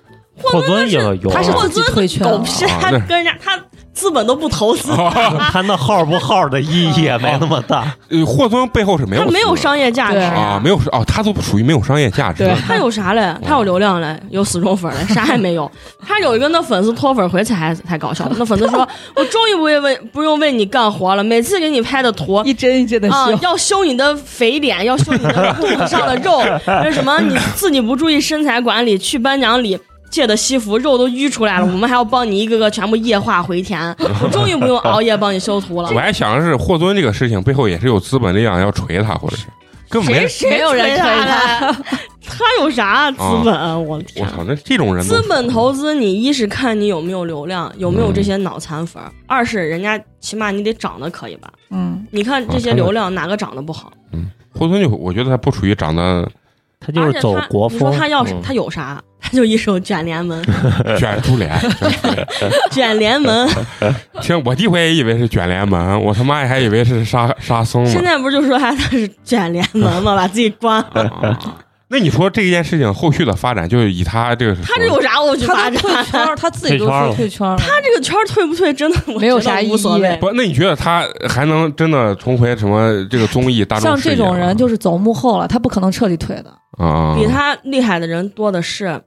[0.44, 4.92] 霍尊也有啊，他是霍尊退圈了狗屁，他跟人家他资本都不投资，
[5.52, 7.94] 他那号不号的意义也没那么大。
[8.10, 12.56] 呃，霍尊背后是没有他没有商业价值啊，没有哦，他都属于没有商业价值对。
[12.68, 13.36] 他有啥嘞？
[13.44, 15.70] 他有流量嘞，有死忠粉嘞，啥也没有。
[16.06, 18.26] 他有一个那粉丝脱粉回才还才搞笑。
[18.38, 29.78] 那粉丝说：“我终于不会为不用为你干活了，每次给你拍的图一帧一帧的啊修，，要修你的肥脸，要修你的肚子上的肉， 那什么你自己不注意身材管理，去颁奖礼。”
[30.12, 33.96] 借的西服肉都淤出来了， 我们还要帮你一个个全部液化回填。
[34.22, 36.00] 我终于不用熬夜帮你修图了我。
[36.00, 39.48] 还想的是霍尊这个事情背后也是有资本力量要锤他，或者是
[39.90, 40.50] 根本没谁。
[40.50, 41.72] 谁没有人锤锤他
[42.34, 43.86] 他有啥资本？
[43.86, 44.26] 我的天！
[44.26, 51.52] 我操，那这种人资本投资，你一是看你有没有流量，有没有这些脑残粉儿；二是人家起码你得长得可以吧？
[51.72, 53.92] 嗯，你看这些流量哪个长得不好？
[54.14, 56.30] 嗯霍尊就我觉得他不属于长得
[56.84, 57.78] 他就是走国风。
[57.78, 59.02] 你说他要他有啥？
[59.24, 60.44] 他就一手卷帘门，
[60.98, 61.50] 卷珠帘。
[62.72, 63.48] 卷帘门。
[64.20, 67.90] 其实我第一回也以为是卷帘门，我他妈还以为是沙沙僧呢。
[67.90, 70.16] 现在不是就说他他是卷帘门吗？
[70.18, 71.40] 把自己关了。
[71.92, 77.58] 啊那你说这件事情后续的发展，就是以他这个他这有啥后续发他都退圈他自己都说退圈了。
[77.58, 80.18] 他这个圈儿退不退，真的我没有觉得啥意义无所谓。
[80.22, 80.32] 不？
[80.32, 86.54] 那你觉得他还能真的重回什么这个综艺大众像视野吗这种人就是走幕后了，他不可能彻底退的。
[86.78, 89.02] 啊，比他厉害的人多的是，啊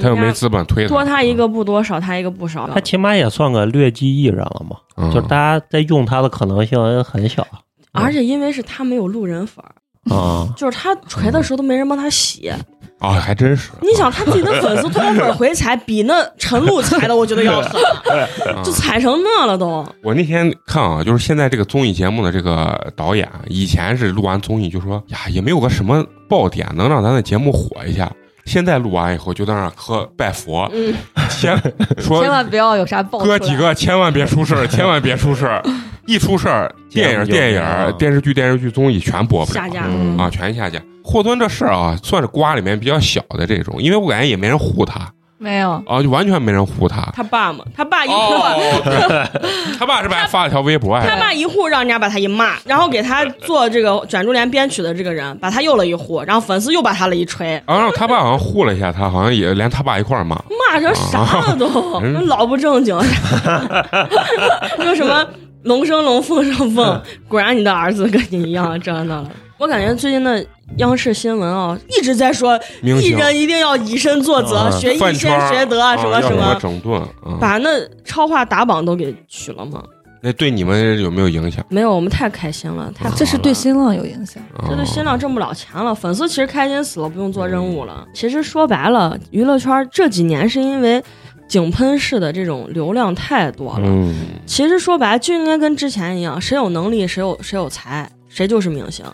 [0.00, 2.70] 他又没资本推多他一个不多，少他一个不少。
[2.72, 7.44] 他起码也算个劣迹艺人了嘛，嗯，就是大家在用他的可能性很小
[7.90, 9.74] 而且因为是他没有路人粉儿，
[10.10, 10.48] 啊。
[10.56, 12.52] 就是他锤的时候都没人帮他洗。
[12.98, 13.70] 啊，还真是。
[13.80, 17.80] 你想他自己的粉丝脱粉回踩，比那陈露踩的，我觉得要狠，
[18.52, 19.86] 啊就踩成那了都。
[20.02, 28.10] 我那天看啊，就是现在这个综艺节目的这个导演，以前是录完综艺就说呀，也没有个什么爆点能让咱的节目火一下。
[28.48, 30.94] 现在录完以后就在那儿磕拜佛，嗯，
[31.30, 31.56] 千
[32.00, 35.62] 说千万不要有啥爆哥几个千万别出事儿， 千万别出事儿，
[36.06, 39.60] 一出事儿，电影、电影、啊电视剧、电视剧、综艺全播不了。
[39.60, 39.84] 下架。
[39.86, 40.80] 嗯啊，全下架。
[41.04, 47.00] 霍尊这事儿啊，算是瓜里面比较小的这种，因为我感觉也没人护他没有，啊，就完全没人护他。
[47.14, 49.24] 他爸嘛，他爸一哦户，，对
[49.78, 50.98] 他爸是不是还发了条微博？
[50.98, 60.34] 还他爸一户让人家把他一骂，然后给他做这个卷珠帘编曲的这个人，把他又了一户，然后粉丝又把他了一锤，啊，然后他爸好像护了一下他，好像也连他爸一块儿骂。
[60.72, 61.66] 骂成啥了都，
[62.02, 62.98] 嗯老不正经，
[64.82, 65.24] 说什么
[65.62, 69.24] 龙生龙，凤生凤，果然你的儿子跟你一样，真的了。
[69.58, 70.44] 我感觉最近的
[70.76, 75.14] 央视新闻啊，一直在说艺人一定要以身作则，啊学艺先
[75.48, 77.36] 学德，啊什么什么么，整顿啊？
[77.40, 77.68] 把那
[78.04, 79.82] 超话打榜都给取了吗？
[80.20, 81.64] 那对你们有没有影响？
[81.68, 84.40] 没有，我们太开心了，太好这是对新浪有影响。
[84.56, 88.06] 啊这对新浪挣不了钱了，粉丝其实开心死了，不用做任务了。
[88.14, 91.02] 其实说白了，娱乐圈这几年是因为
[91.48, 93.84] 井喷式的这种流量太多了。
[93.84, 94.14] 嗯，
[94.46, 99.04] 其实说白了就应该跟之前一样，谁有能力，谁有谁有才，谁就是明星。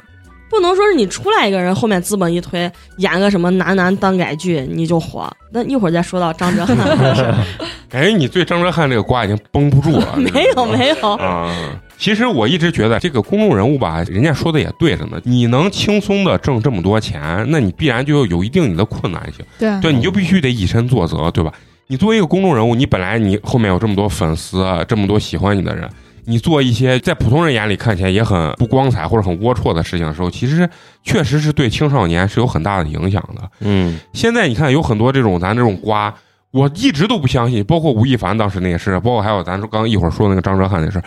[0.51, 5.29] 不能说是你出来一个人，后面资本一推，演个什么男男耽改剧你就火。
[5.51, 7.35] 那一会儿再说到张哲瀚的事儿，
[7.89, 10.17] 感觉你对张哲瀚这个瓜已经绷不住了。
[10.17, 11.55] 没有没有，啊，
[11.97, 15.21] 其实我一直觉得这个公众人物吧，人家说的也对着呢。
[15.25, 21.53] 你能轻松的挣这么多钱，那你必然就有一定你的困难性，对啊对，你就必须得以身作则，对吧？
[21.87, 25.89] 你作为一个公众人物，你本来你后面有这么多粉丝，啊这么多喜欢你的人，
[26.27, 30.69] 你做一些在普通人眼里看起来也很不光彩或者很龌龊的事情的时候，其实
[31.03, 33.51] 确实是对青少年是有很大的影响的。
[33.61, 36.15] 嗯，现在你看有很多这种咱这种瓜，
[36.51, 41.03] 我一直都不相信，包括吴亦凡当时那个事，包括还有咱刚一会儿说那个张哲瀚那事，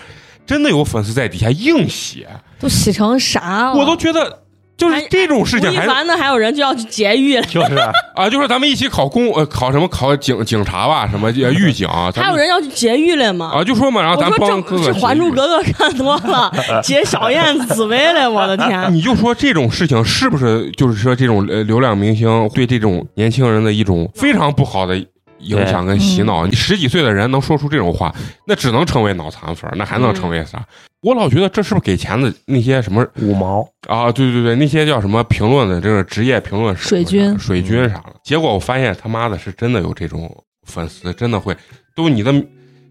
[0.46, 2.28] 真的有粉丝在底下硬写，
[2.60, 3.76] 都写成啥了？
[3.76, 4.44] 我都觉得
[4.78, 7.76] 就是这种事情还凡呢，还有人就要去劫狱了，就是
[8.16, 13.52] 啊，就是咱们一起考公呃考什么考警警察吧，什么呃狱警，还有人要去劫狱了吗？
[13.56, 16.52] 啊就说嘛，然后咱帮哥哥《还珠格格》看多了，
[16.84, 18.94] 劫小燕子紫薇了，我的天！
[18.94, 24.96] 你就说这种事情是不是就是说这种呃流量明星对这种年轻人的一种非常不好的
[25.40, 26.46] 影响跟洗脑？
[26.46, 28.14] 你十几岁的人能说出这种话，
[28.46, 30.64] 那只能成为脑残粉儿，那还能成为啥？
[31.02, 34.12] 我老觉得这是不是给钱的那些什么五毛，啊？
[34.12, 38.14] 对对对，那些叫什么评论的这个职业评论水军水军啥的。
[38.24, 40.30] 结果我发现他妈的是真的有这种
[40.68, 41.56] 粉丝，真的会
[41.96, 42.34] 都你的。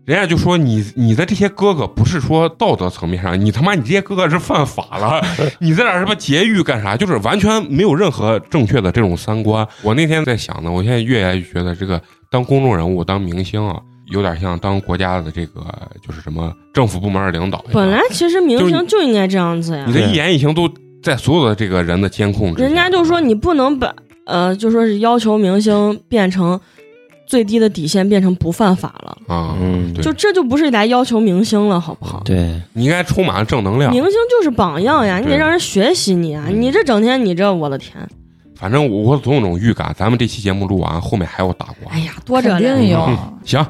[0.06, 5.20] 人家就说你你的这些哥哥不是说道德层面上，你他妈你这些哥哥是犯法了，
[5.58, 6.96] 你在那什么劫狱干啥？
[6.96, 9.66] 就是完全没有任何正确的这种三观。
[9.82, 13.80] 我那天在想呢，我现在越来越觉得这个当公众人物、当明星啊，
[14.12, 15.62] 有点像当国家的这个
[16.06, 17.64] 就是什么政府部门的领导。
[17.72, 20.68] 本来其实明星就应该这样子呀你，的一言一行都
[21.02, 22.66] 在所有的这个人的监控之下。
[22.66, 26.60] 人家就说你不能把呃，就说是要求明星变成
[27.28, 32.22] 最低的底线变成不犯法了，啊，嗯就这就不是来要求明星了，好不好？
[32.24, 33.92] 对，你应该充满了正能量。
[33.92, 36.44] 明星就是榜样呀，你得让人学习你啊！
[36.48, 37.96] 嗯你这整天你这，我的天！
[38.56, 41.92] 反正我我总有种预感，咱们这期节目录完，后面还有大瓜。
[41.92, 43.04] 哎呀，多着肯嘞定有。
[43.06, 43.64] 嗯行，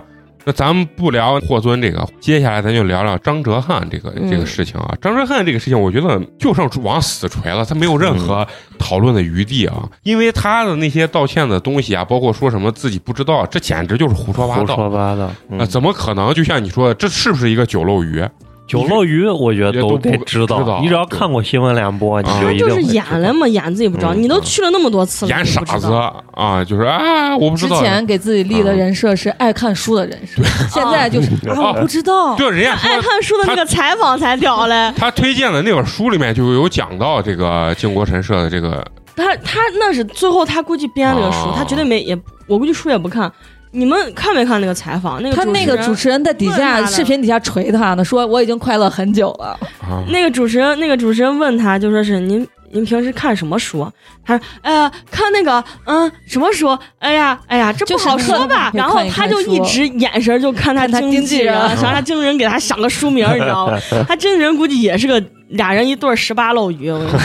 [0.44, 4.94] 那咱们不聊霍尊这个，接下来咱就聊聊张哲瀚这个嗯这个事情啊。
[5.02, 8.46] 张哲瀚这个事情，我觉得就剩往死锤了，他没有任何
[8.78, 9.88] 讨论的余地啊。
[10.04, 14.82] 因为他的那些道歉的东西啊，包括说什么自己不知道，这简直就是胡说八道胡。
[14.82, 15.24] 说八道。
[15.24, 16.32] 啊，嗯怎么可能？
[16.32, 18.24] 就像你说的，这是不是一个酒漏鱼？
[18.66, 20.80] 九漏鱼，我觉得也都不得知知道道。
[20.80, 24.12] 你只要看过新闻联播，你啊就一定就是演了嘛，演自己不知道。
[24.12, 25.92] 嗯你都去了那么多次了，演傻子
[26.32, 27.76] 啊，就是啊，我不知道。
[27.76, 32.34] 之前给自己立的人设是爱看书的人设，现在就是啊，我不知道。
[32.34, 34.92] 对，人家爱看书的那个采访才屌嘞。
[34.96, 43.30] 他推荐的那本书里面就有讲到这个靖国神社的这个他他那是最后他估计编了个书哦，他绝对没也，我估计书也不看。
[43.76, 45.22] 你们看没看那个采访？
[45.22, 49.48] 那个他那个主持人在底下视频底下锤他呢，说我已经快乐很久了。
[49.82, 53.86] 啊，那个主持人，那个主持人问他，就说是您您平时看什么书？
[54.24, 56.76] 他说，哎呀，看那个，嗯，什么书？
[56.98, 58.70] 哎呀，哎呀，这不好说吧？
[58.70, 63.78] 看然后他就一直眼神就看他他经经纪人想让他经纪人给他想个书名，你知道吗？
[64.08, 67.20] 他经纪人估计也是个俩人一对儿十八漏鱼，我跟你说。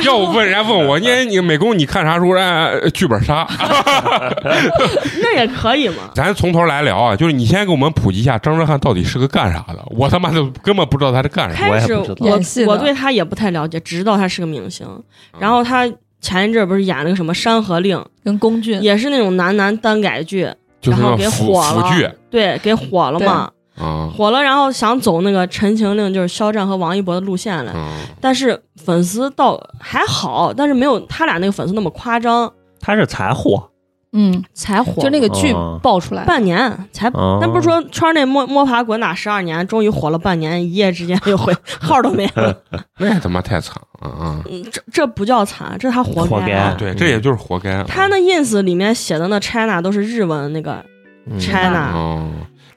[0.04, 2.30] 要我问人家问我， 你你美工你看啥书？
[2.32, 3.46] 哎，剧本杀。
[5.20, 6.10] 那也可以嘛。
[6.14, 9.84] 咱从头来聊啊，就是你先给我们普及一下张哲瀚到底是个干啥的？
[9.90, 11.66] 我他妈的根本不知道他是干啥。
[11.66, 14.86] 我开始也不知道我演戏的我对他也不太了解，只知道他是个明星。
[14.88, 15.02] 嗯
[15.38, 15.88] 然后他
[16.20, 20.48] 前一阵不是演了个什么《山河令》，跟龚俊也是那种男男单改剧，
[20.80, 23.50] 就是然后给火了剧对，给火了嘛。
[23.78, 27.88] 啊，火了，然后想走那个《陈情令》，就是肖战和王一博的路线了，嗯，
[28.20, 33.70] 但是粉丝倒还好，但是没有他俩那个粉丝那么夸张，他是才火，
[34.12, 35.02] 嗯，才火。
[35.02, 36.58] 就那个剧哦爆出来，半年
[36.92, 42.56] 才，哦那不是说圈内摸摸爬滚打十二年，终于火了半年，一夜之间就回 号都没了，
[42.98, 44.42] 那他妈太惨了啊！
[44.50, 46.52] 嗯这这不叫惨，这他活活该。
[46.54, 47.72] 啊对，这也就是活该。
[47.72, 47.84] 啊。
[47.86, 50.84] 他那 ins 里面写的那 China 都是日文那个
[51.30, 51.38] 嗯。
[51.38, 52.26] China，、哦，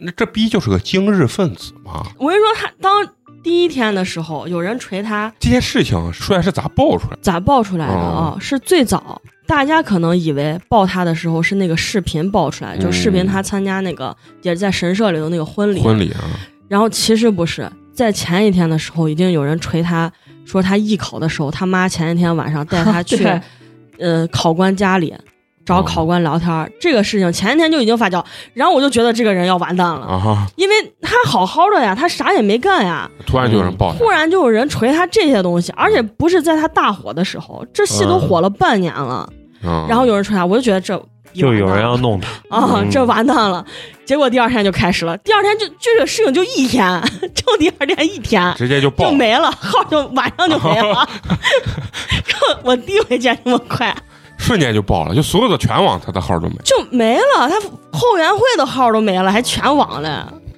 [0.03, 2.03] 那这逼就是个精日分子嘛！
[2.17, 3.07] 我跟你说，他当
[3.43, 7.17] 第一天的时候，有人锤他，这件事情出来是咋爆出来？
[7.21, 8.35] 咋爆出来的啊？
[8.39, 16.21] 是最早，大家可能以为爆他的时候是那个视频爆出来，就视频他参加那个也是在神社里头那个婚礼，婚礼啊，
[16.67, 20.11] 然后其实不是，在前一天的时候，已经有人锤他
[20.45, 23.23] 说他艺考的时候，他妈前一天晚上带他 去
[23.99, 25.13] 呃考官家里。
[25.65, 25.83] 找哦。
[25.83, 39.27] 考官聊天儿，这个事情前一天就已经发酵，然后我就觉得这个人要完蛋了，啊哈，因为他好好的呀，他啥也没干呀，突然就有人爆他突然就有人锤他这些东西，而且不是在他大火的时候，这戏都火了半年了，
[39.63, 39.85] 嗯。
[39.87, 40.95] 然后有人锤他，我就觉得这
[41.33, 42.89] 就有人要弄他，啊，嗯。
[42.89, 43.65] 这完蛋了。
[44.03, 47.01] 结果第二天就开始了，第二天就就这个事情就一天，
[47.33, 49.05] 就第二天一天直接就爆。
[49.05, 51.07] 就没了，号就晚上就没了。
[52.25, 53.95] 这 我第一回见这么快，
[54.41, 56.55] 瞬间就爆了，就所有的全网他的号都没。
[56.65, 57.47] 就没了。
[57.47, 57.59] 他
[57.97, 60.09] 后援会的号都没了，还全网嘞。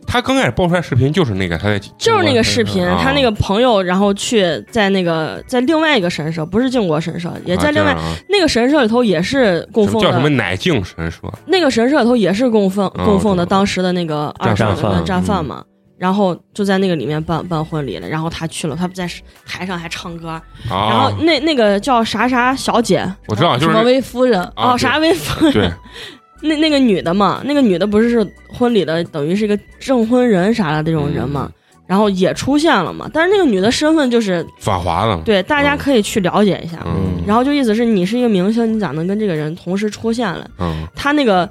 [0.05, 11.17] 他刚开始爆出来视频就是那个他在就是那个视频，啊他那个朋友，然后去在那个在另外一个神社，不是靖国神社，也在另外、啊啊那个神社里头也是供奉叫什么的，乃敬神社
[11.47, 15.63] 那个神社里头也是供奉嗯供奉的当时的那个二战手的战犯嘛。
[16.03, 19.09] 然后就在那个里面办办婚礼了，然后他去了，他不在
[19.45, 25.71] 台上还唱歌，然后啊，那那个叫啥啥小姐我知道就是什么薇夫人，啊哦，啥薇夫对，
[26.43, 31.49] 那那个女的嘛，那个女的不是是婚礼的，等于是一个证婚人啥的这种人嘛。
[31.85, 33.09] 然后也出现了嘛。
[33.13, 36.79] 但是那个女的身份就是反华的，对，大家可以去了解一下。
[36.85, 37.21] 嗯。
[37.25, 40.49] 然后就意思是你是一个明星，你咋能跟这个人同时出现了？
[40.59, 40.87] 嗯。
[40.95, 41.47] 他那个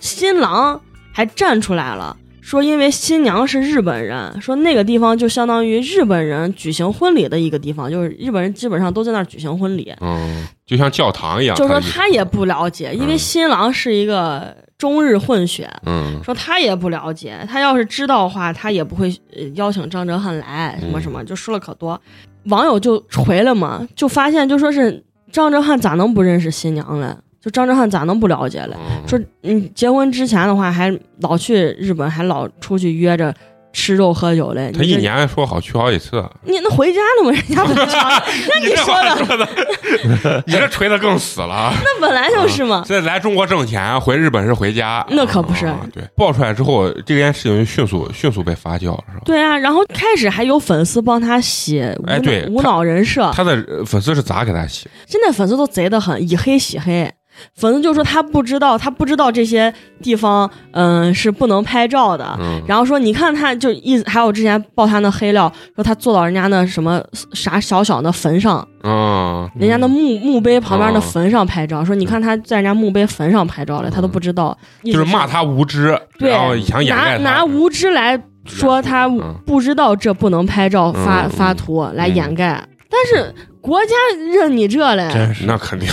[0.00, 0.80] 新郎
[1.12, 9.92] 还站出来了，说因为新娘是日本人，说那个地方就相当于日本人举行婚礼的一个地方，就是日本人基本上都在那儿举行婚礼。
[10.00, 22.00] 嗯，就像教堂一样，就说他也不了解，因为嗯新郎是一个中日混血，嗯说他也不了解，他要是知道的话，他也不会呃邀请张哲瀚来，什么什么，就说了可多。
[22.44, 27.08] 网友就锤了嘛，就发现就说是张哲瀚咋能不认识新娘嘞？
[27.46, 28.74] 就张哲瀚咋能不了解嘞？
[28.74, 33.32] 嗯说你结婚之前的话，还老去日本，还老出去约着
[33.72, 34.72] 吃肉喝酒嘞。
[34.76, 37.30] 他一年说好去好几次，你那回家了吗？
[37.30, 41.72] 人家不 那你说的，说的，你这锤的更死了。
[41.84, 42.82] 那本来就是嘛。
[42.84, 49.22] 现在来中国挣钱，回日本是回家，那可不是啊对，爆出来之后，这件事情就迅速迅速被发酵了，是吧？
[49.24, 54.88] 对啊，然后开始还有粉丝帮他洗无脑哎对无脑人设，他的呃粉丝是咋给他洗？
[55.06, 57.08] 现在粉丝都贼的很，以黑洗黑。
[57.54, 59.72] 粉丝就说他不知道，他不知道这些
[60.02, 62.36] 地方，嗯，是不能拍照的。
[62.40, 83.94] 嗯，然后说，你看他就一还有之前爆他那黑料，说他坐到人家那什么啥小小的坟上，嗯，人家那墓墓碑旁边的哦坟上拍照，说你看他在人家墓碑坟上拍照了，他都不知道，意思就是骂他无知，对然后想掩盖拿拿无知来说他嗯不知道这不能拍照发嗯发图来嗯掩盖，但是国家
[84.32, 85.44] 认你这嘞，真是。
[85.44, 85.88] 那肯定，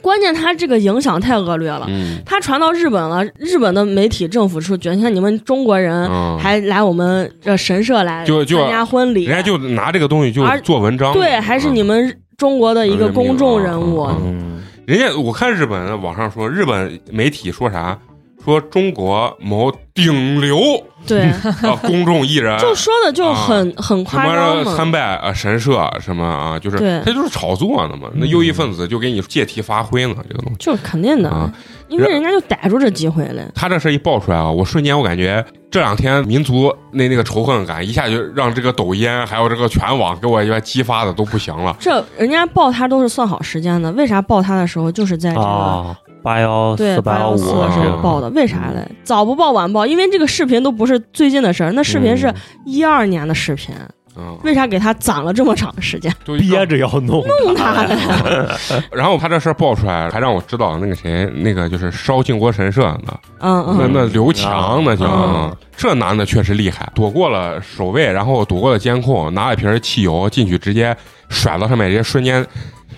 [0.00, 1.86] 关键他这个影响太恶劣了。
[1.88, 2.18] 嗯。
[2.24, 14.04] 他传到日本了，日本的媒体政府说觉得像你们中国人嗯，还来我们这神社来就就参加婚礼，人家就拿这个东西就做文章，对，还是你们中国的一个公众人物。
[14.04, 14.16] 嗯。
[14.24, 17.98] 嗯，人家我看日本网上说，日本媒体说啥？
[18.46, 20.58] 说中国某顶流
[21.06, 24.74] 对，啊公众艺人，就说的就很、很夸张嘛。
[24.76, 28.08] 参拜啊神社什么啊，就是对他就是炒作呢嘛。
[28.14, 30.56] 那右翼分子就给你借题发挥呢，这个东西。
[30.58, 31.52] 就是肯定的，啊
[31.88, 33.42] 因为人家就逮住这机会了。
[33.54, 41.76] 他这事一爆出来啊，我瞬间我感觉这两天民族那那个仇恨感一下就让这个抖音还有这个全网给我一边激发的都不行了。
[41.78, 48.28] 这人家爆他都是算好时间的，为啥爆他的时候就是在这个、啊，八幺对四八幺五的时候啊报的？
[48.30, 48.84] 为啥嘞？
[49.04, 52.34] 早不报晚报，因为这个视频都不是最近的事儿，那视频是
[52.64, 53.72] 一二年的视频，
[54.16, 56.12] 嗯，为啥给他攒了这么长时间？
[56.24, 57.96] 都憋着要弄弄他嘞？
[58.90, 70.96] 然后他这事儿爆出来，还让我知道那个谁，那个就是烧靖国神社的，嗯嗯，那那刘强那叫、嗯这男的确实厉害，躲过了守卫，然后躲过了监控，拿了一瓶汽油进去，直接
[71.28, 72.44] 甩到上面，直接瞬间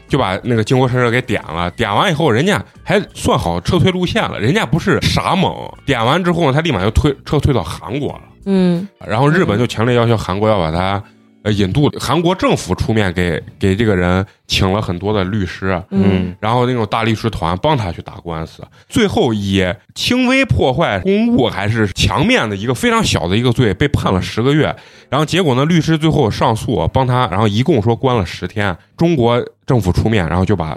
[0.08, 1.70] 就把那个靖国神社给点了。
[1.72, 8.22] 点完以后，人家还算好撤退路线了，人家不是傻猛，点完之后呢，他立马就退撤退到韩国了。
[8.46, 11.02] 嗯然后日本就强烈要求韩国要把他
[11.42, 19.62] 呃引渡，韩国政府出面给给这个人请了很多的律师，嗯然后那种大律师团帮他去打官司，最后以
[19.94, 24.74] 轻微破坏公务还是墙面的一个非常小的一个罪被判了十个月。
[25.10, 28.76] 然后结果呢，律师最后上诉帮他，然后一共说关了十天。
[28.96, 30.76] 中国政府出面，然后就把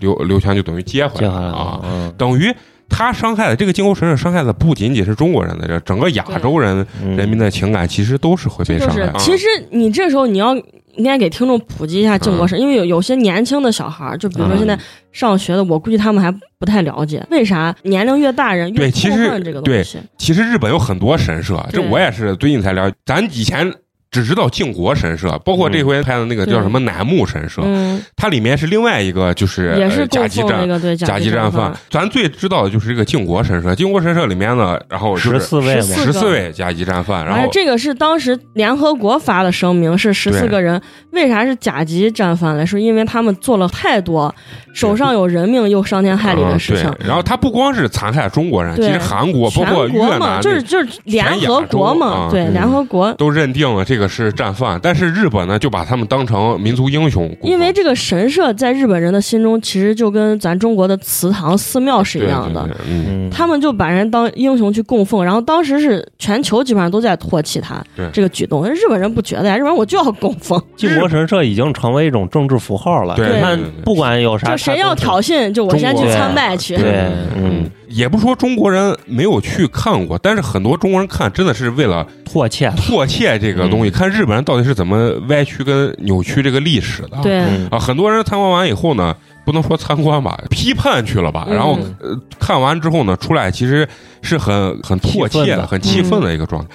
[0.00, 2.52] 刘刘强就等于接回来来了啊等于。
[2.92, 10.56] 他伤害的这个靖国神社伤害的不仅仅是中国人的，这整个亚洲人嗯人民的情感其实都是会被伤害啊。，其实你这时候你要
[10.96, 14.76] 应该给听众普及一下靖国神，因为有有些年轻的小孩儿，就比如说嗯现在
[15.12, 20.00] 上学的，我估计他们还不太了解，为啥年龄越大人越对其实痛恨这个东西？
[20.18, 22.96] 其实日本有很多神社，这我也是最近才了解。
[23.06, 23.72] 咱以前
[24.10, 30.68] 只知道靖国神社，包括这回拍的那个叫什么乃木神社，嗯，它里面是另外一个就是也是呃甲级战
[30.98, 31.72] 甲级级战犯。
[31.88, 40.80] 咱最知道的就是这个靖国神社，靖国神社里面呢，然后十四位，十十四位甲级战犯，然后而这个是当时联合国发的声明，是十四个人。
[41.12, 42.64] 为啥是甲级战犯嘞？
[42.64, 44.32] 是因为他们做了太多
[44.72, 47.06] 手上有人命又伤天害理的事情嗯。
[47.08, 53.12] 然后他不光是残害中国人，其实韩国包括越南就是就是联合国嘛，对，联合国。
[53.14, 62.62] 都认定了这个是战犯，但是日本呢就把他们当成民族英雄，因为这个神社在日本人的心中，其实就跟咱中国的祠堂、寺庙是一样的。
[62.62, 62.70] 对。
[62.70, 67.82] 对对嗯，嗯，他们就把人当英雄去供奉，然后当时是全球基本上都在唾弃他
[68.12, 73.14] 这个举动，日本人不觉得呀，日本人我就要供奉，靖国神社已经成为一种政治符号了。
[73.16, 76.76] 对你看不管有啥，就谁要挑衅，就我先去参拜去。
[76.76, 77.40] 对嗯。
[77.42, 87.18] 嗯，也不说中国人没有去看过，但是很多中国人看真的是为了唾弃唾弃这个东西，嗯看日本人到底是怎么歪曲跟扭曲这个历史的。
[87.22, 93.86] 对，嗯啊，很多人参观完以后呢，不能说参观吧，批判去了吧，嗯然后呃看完之后呢，出来其实
[94.22, 96.68] 是很很迫切气的很气愤的一个状态。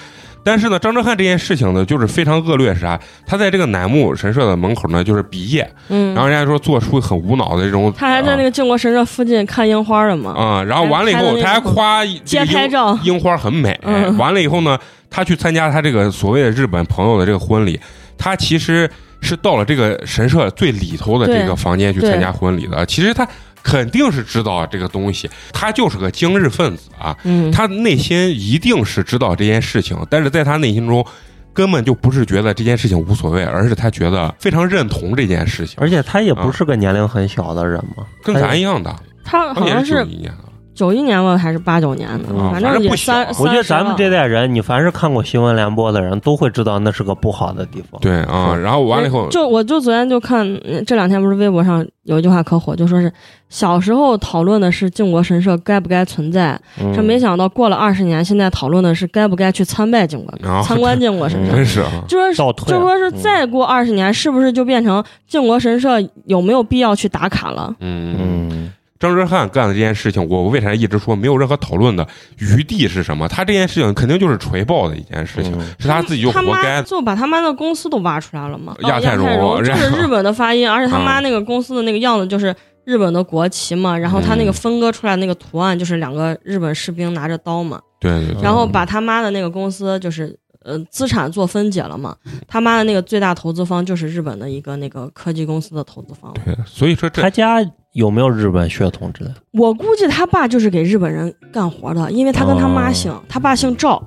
[0.48, 3.00] 但是呢，张哲瀚这件事情呢，就是非常恶劣，是啥？
[3.26, 13.76] 他在这个乃木神社的门口呢，就是比耶，嗯，然后人家说做出很无脑的这种，他还在那个靖国神社附近看樱花了嘛，啊、然后完了以后，他还夸街拍照，樱花很美。
[13.82, 14.78] 嗯完了以后呢，
[15.16, 17.80] 他去参加他这个所谓的日本朋友的这个婚礼，
[18.18, 18.90] 他其实
[19.22, 22.86] 是到了这个神社最里头的这个房间去参加婚礼的。
[22.86, 23.26] 其实他
[23.64, 31.06] 肯定是知道这个东西，他就是个精日分子啊，嗯，他内心一定是知道这件事情，但是在他内心中。
[31.54, 38.94] 根本就不是觉得这件事情无所谓，而是他觉得非常认同这件事情，而且他也不是个年龄很小的人嘛，跟咱一样的，
[39.24, 40.26] 他好像是一年。
[40.26, 40.45] 的，
[40.76, 43.26] 九一年吧，还是八九年的，嗯反反正也三。
[43.40, 48.00] 我觉得咱们这代人，你凡是看过新闻联播的人，都会知道那是个不好的地方。
[48.02, 53.12] 对啊，然后完了以后，就我就昨天就看嗯这两天不是微博上有一句话可火，就说是
[53.48, 61.56] 小时候讨论的是靖国神社该不该存在，嗯这没想到过了二十年，现在讨论的是该不该去参拜靖国、啊 参观靖国神社。
[61.56, 67.74] 真是啊，就说是就说是嗯再过二十年，是不是就变成靖国神社有没有必要去打卡了？
[67.80, 68.72] 嗯，嗯，
[69.06, 72.08] 张哲瀚干的这件事情，我为啥一直说没有任何讨论的
[72.40, 73.28] 余地是什么？
[73.28, 76.82] 他这件事情肯定就是锤爆的一件事情，嗯是他自己就活该。
[76.84, 78.74] 就把他妈的公司都挖出来了嘛？
[78.80, 82.54] 哦亚亚太荣荣就是日本的发音，而且他妈嗯那个公司的那个样子就是
[82.84, 90.38] 日本的国旗嘛，然后他那个嗯分割出来那个图案就是两个日本士兵拿着刀嘛，对对对，然后把他妈的那个公司就是。
[90.68, 92.16] 呃，资产做分解了嘛？
[92.48, 96.34] 他妈的那个最大投资方就是日本的一个那个科技公司的投资方。
[96.44, 97.64] 对，所以说这他家
[97.96, 99.36] 有没有日本血统之类的？
[99.54, 103.24] 我估计他爸就是给日本人干活的，因为他跟他妈姓，哦。
[103.30, 104.06] 他爸姓赵，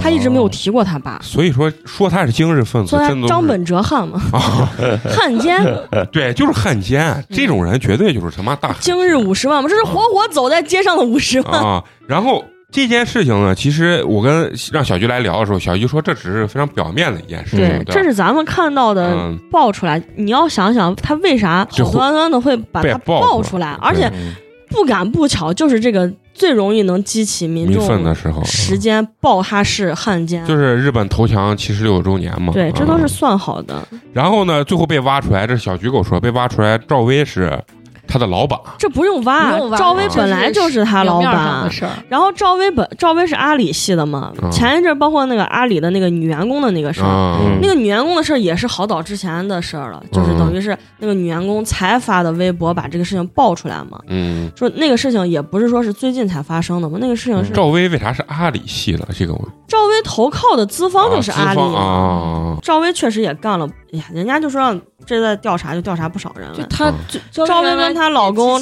[0.00, 4.68] 他一直没有哦提过他爸，所以说说他是精日分子，说他真的张本哲汉嘛，啊，
[5.08, 5.64] 汉奸，
[6.10, 11.62] 对，就是汉奸，这种人绝对就是他妈大汉今日五十万嘛，这是活活走在街上的五十万。
[11.62, 11.84] 啊。
[12.08, 20.02] 然后这件事情呢，其实我跟让小菊来聊的时候，小菊说这只是非常表面的一件事情，对，对这是咱们看到的嗯爆出来。
[20.16, 24.32] 你要想想，他为啥好端端的会把它爆出来而且嗯
[24.70, 30.42] 不赶不巧，就是这个最容易能激起民众的时候，时间爆他是汉奸。
[30.46, 32.54] 就是日本投降七十六周年嘛。
[32.54, 37.62] 对，这都是啊算好的，然后呢，最后被挖出来，这是小菊给我说，被挖出来，赵薇是
[38.06, 38.58] 他的老板。
[38.78, 39.70] 这不用挖用。
[39.70, 39.78] 挖。
[39.78, 41.70] 赵薇本来就是他老板。
[42.08, 53.98] 然后赵薇本赵薇是阿里系的嘛，嗯前一阵包括那个阿里的那个女员工的那个事儿，那个女员工的事儿也是好早之前的事儿了，就是嗯等于是那个女员工才发的微博把这个事情爆出来嘛。
[54.08, 59.06] 嗯，说那个事情也不是说是最近才发生的嘛，那个事情是赵薇为啥是阿里系的？
[59.12, 66.92] 这个我赵薇投靠的资方就是阿里啊，赵薇确实也干了，哎呀，人家就说让这在调查，就调查不少人了，就她
[67.30, 68.60] 赵薇跟她老公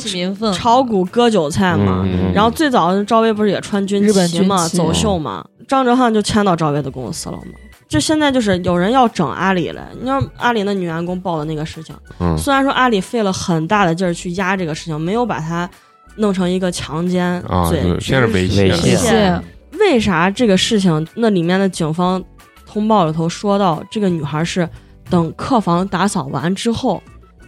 [0.52, 2.02] 炒股割韭菜嘛。
[2.04, 7.44] 嗯然后最早赵薇不是也穿军旗嘛，走秀嘛，张哲瀚就签到赵薇的公司了嘛。
[7.88, 12.36] 就现在就是有人要整阿里了，你知道阿里那女员工报的那个事情，嗯。
[12.38, 15.68] 虽然说阿里费了很大的劲儿去压这个事情，没有把它
[16.16, 19.40] 弄成一个强奸啊，罪，对先是猥猥亵。
[19.78, 22.22] 为啥这个事情那里面的警方
[22.66, 24.68] 通报里头说到，这个女孩是
[25.10, 27.02] 等客房打扫完之后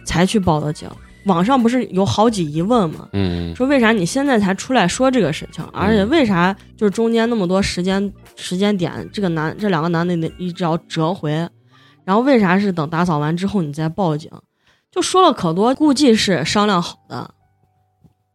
[0.05, 0.89] 才去报的警。
[1.25, 3.07] 网上不是有好几疑问吗？
[3.13, 11.31] 嗯说为啥你现在才出来说这个事情，而且为啥就是中间那么多时间时间点，这个男这两个男的得一直要折回，
[12.03, 14.29] 然后为啥是等打扫完之后你再报警？
[14.91, 17.33] 就说了可多，估计是商量好的，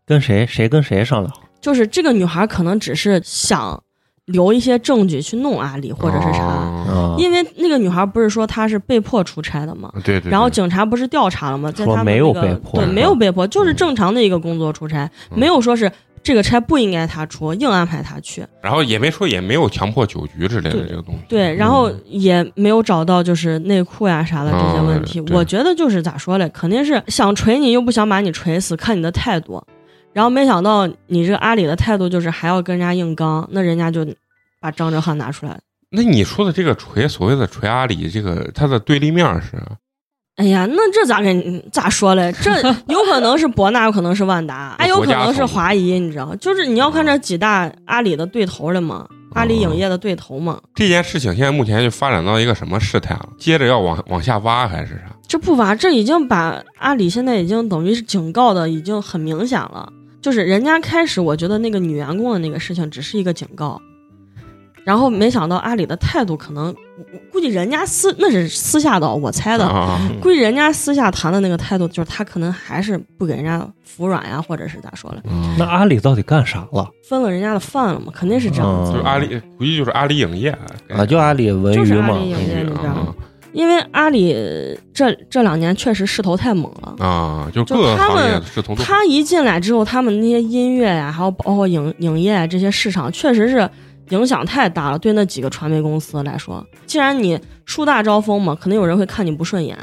[0.07, 1.43] 跟谁谁跟谁商量好？
[1.61, 3.83] 就是这个女孩可能只是想
[4.29, 9.91] 留一些证据去弄阿里或者是啥，因为那个女孩不是说她是被迫出差的吗？
[10.05, 11.71] 对对，然后警察不是调查了吗？
[11.73, 15.91] 在说他们没有被迫对，没有被迫，就是正常的一个工作出差，嗯没有说是
[16.23, 18.45] 这个差不应该他出，硬安排他去。
[18.61, 21.21] 然后也没说也没有强迫酒局之类的这个东西。
[21.29, 25.21] 对，然后也没有找到就是内裤呀啥的这些问题。
[25.21, 29.63] 嗯我觉得就是咋说嘞，肯定是想锤你又不想把你锤死，看你的态度。
[30.13, 34.07] 然后没想到你这个阿里的态度就是还要跟人家硬刚，那人家就
[34.61, 35.59] 把张哲瀚拿出来。
[35.91, 39.57] 那你说的这个锤，所谓的锤阿里，这个它的对立面是
[40.37, 42.33] 哎呀，那这咋跟咋说嘞？
[42.41, 46.33] 这 有可能是博纳，有可能是万达，还有可能是华谊，你知道？
[46.37, 50.61] 就是你要看这几大阿里的对头了嘛，阿里影业的对头嘛。
[50.75, 53.31] 这件事情，现在目前就发展到一个什么事态了？
[53.37, 55.17] 接着要往往下挖还是啥？
[55.27, 59.93] 这不挖，这已经把阿里现在已经等于是警告的，已经很明显了。
[60.29, 63.81] 就是人家开始，我觉得那个女员工的那个事情只是一个警告，
[64.85, 66.75] 然后没想到阿里的态度可能，
[67.33, 78.99] 估计人家私那是私下的，我猜的，啊，估计人家私下谈的那个态度，就是他可能还是不给人家服软呀，或者是咋说了，嗯那阿里到底干啥了分了人家的饭了嘛，肯定是这样子的。
[78.99, 80.51] 就是阿里，估计就是阿里影业
[80.91, 81.07] 啊？
[81.07, 83.15] 就阿里文就是阿，里影业那边啊
[83.59, 84.33] 因为阿里
[84.95, 86.95] 这这两年确实势头太猛了。
[87.05, 87.65] 啊，就
[87.97, 88.41] 他们
[88.77, 93.69] 他一进来之后，他们那些音乐呀，还有包括影影业这些市场，确实是
[94.11, 94.99] 影响太大了。
[94.99, 99.77] 对那几个传媒公司来说，既然你树大招风嘛，肯定有人会看你不顺眼。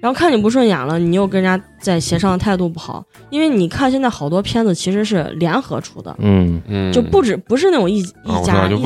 [0.00, 8.78] 然后看你不顺眼了，你又跟人家在协商的态度不好，因为你看现在好多片子其实是联合出的，嗯嗯，就不止不是那种一一家对，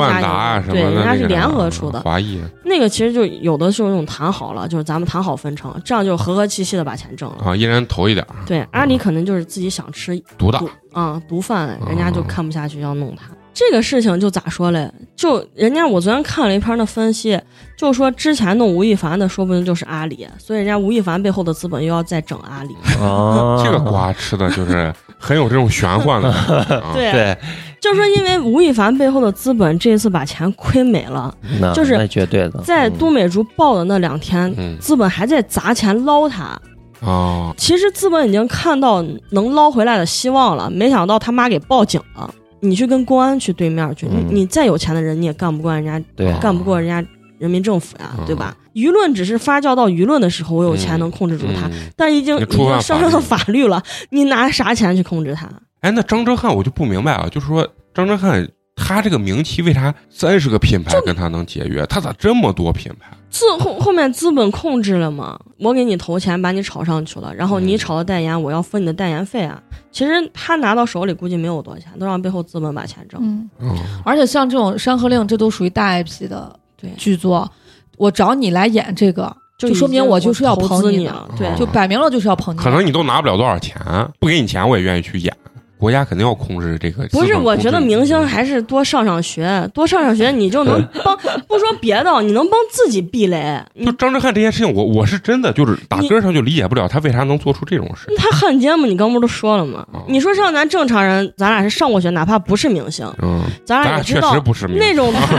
[0.63, 2.01] 什么的，人家是联合出的。
[2.01, 7.45] 华谊那个其实就有的时候那种谈好了，就是咱们谈好分成，这样就和和气气的把钱挣了。
[7.45, 13.27] 啊，一人投一点儿，对，阿里可能就是自己想吃独大毒啊、毒贩，人家就哦看不下去要弄他。
[13.55, 14.91] 这个事情就咋说嘞？
[15.15, 17.41] 就人家我昨天看了一篇的分析，
[17.79, 22.75] 就说之前弄吴亦凡的说不定就是阿里，所以人家吴亦凡背后的资本又要再整阿里。
[23.01, 26.29] 啊， 这个瓜吃的就是很有这种玄幻的
[26.83, 27.39] 啊，对，对，
[27.81, 36.59] 就是说因为吴亦凡背后的资本这一次把钱亏没了，那就是那绝对的，在嗯都美竹爆的那两天，嗯资本还在砸钱捞他。
[37.01, 42.29] 哦，其实资本已经看到能捞回来的希望了，没想到他妈给报警了。
[42.69, 44.27] 你去跟公安去对面去，嗯。
[44.29, 47.07] 你你再有钱的人你也干不过人家，对干不过人家
[47.39, 48.25] 人民政府呀，嗯。
[48.27, 48.57] 对吧？
[48.75, 51.91] 舆论只是发酵到舆论的时候，我有钱能控制住他，嗯。
[51.97, 55.49] 但已经已经上升到法法律了，你拿啥钱去控制他？
[55.81, 61.87] 哎，那张哲瀚我就不明白啊，就是说张哲瀚他这个名气为啥三十个品牌跟他能解约？
[61.87, 63.17] 他咋这么多品牌？
[63.31, 65.39] 资后后面资本控制了嘛？
[65.59, 69.61] 我给你投钱把你炒上去了，然后你嗯炒的代言，我要分你的代言费啊。
[69.91, 73.21] 其实他拿到手里估计没有多少钱，都让背后资本把钱挣。
[73.23, 77.51] 嗯，嗯而且像这种《山河令》，这都属于大 IP 的对剧作，
[77.97, 82.59] 我找你来演这个，就就说明我就是要捧你的资你了，对，哦就摆明了就是要捧你。
[82.59, 83.77] 可能你都拿不了多少钱，
[84.21, 85.37] 不给你钱我也愿意去演。
[85.79, 87.07] 国家肯定要控制这个。
[87.09, 91.17] 不是，我觉得明星还还是多上上学， 多上上学，你就能 帮，
[91.49, 93.63] 不说别的，你能帮自己避雷。
[93.85, 98.07] 就张哲瀚这件事情，我我是真的就是打根上就理解不了他为啥能做出这种事。
[98.19, 100.03] 他汉奸嘛，你刚不都说了吗哦？
[100.09, 105.37] 你说像咱正常人，咱俩是上过学，哪怕不是明星，嗯，咱咱俩也知道实不是明星那种图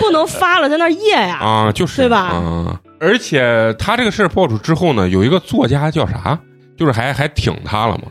[0.00, 1.36] 不能发了，在那儿夜呀。
[1.42, 6.38] 啊，就是对吧啊，而且他这个事儿爆出之后呢，有一个作家叫啥，
[6.76, 8.04] 就是还还挺他了嘛，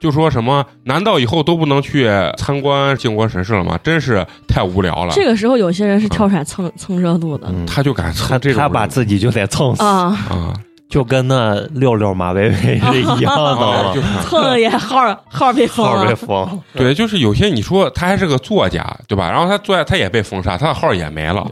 [0.00, 3.78] 就说什么难道以后都不能去参观靖国神社了吗？
[3.84, 5.12] 真是太无聊了。
[5.14, 10.54] 这个时候，有些人是跳出来蹭蹭热度的嗯他就敢他蹭这种他把自己就得蹭死，啊，啊，
[10.88, 16.14] 就跟那六六马薇薇是一样的 啊，就，是蹭的也号号被封号被。
[16.14, 19.30] 封，对，就是有些你说他还是个作家，对吧？
[19.30, 21.46] 然后他作家他也被封杀，他的号也没了。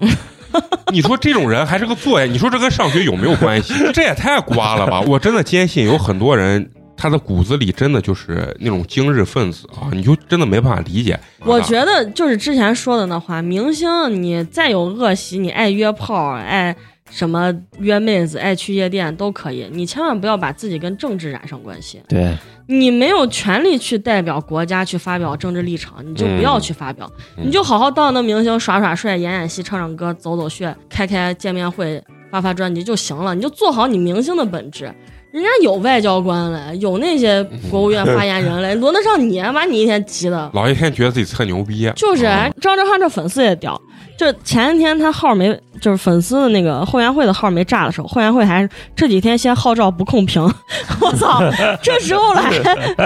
[0.90, 3.74] 你说这种人还是个作家，你说这跟上学有没有关系？
[3.92, 5.00] 这也太瓜了吧！
[5.02, 6.70] 我真的坚信有很多人，
[7.00, 11.18] 他的骨子里真的就是那种精日分子啊，你就真的没办法理解。
[11.44, 13.88] 我觉得就是之前说的那话，明星
[14.20, 16.74] 你再有恶习，你爱约炮，爱
[17.08, 22.02] 什么约妹子，爱去夜店都可以，你千万不要把自己跟政治染上关系。
[22.08, 22.36] 对，
[22.66, 34.92] 你没有权利去代表国家去发表政治立场，你就不要去发表，嗯你就好好当那明星，耍耍帅，演演戏，唱唱歌，走走穴，开开见面会，发发专辑就行了，你就做好你明星的本质。
[35.30, 39.40] 人家有外交官嘞，有那些国务院发言人嘞，轮得上你？
[39.52, 40.50] 把你一天急的。
[40.54, 43.78] 老一天觉得自己特牛逼，就是啊张哲瀚这粉丝也屌，
[44.18, 48.66] 就前一天他号没，就是粉丝的那个后援会的号没炸的时候，后援会还
[48.96, 50.42] 这几天先号召不控评，
[51.00, 51.42] 我操，
[51.82, 52.58] 这时候了还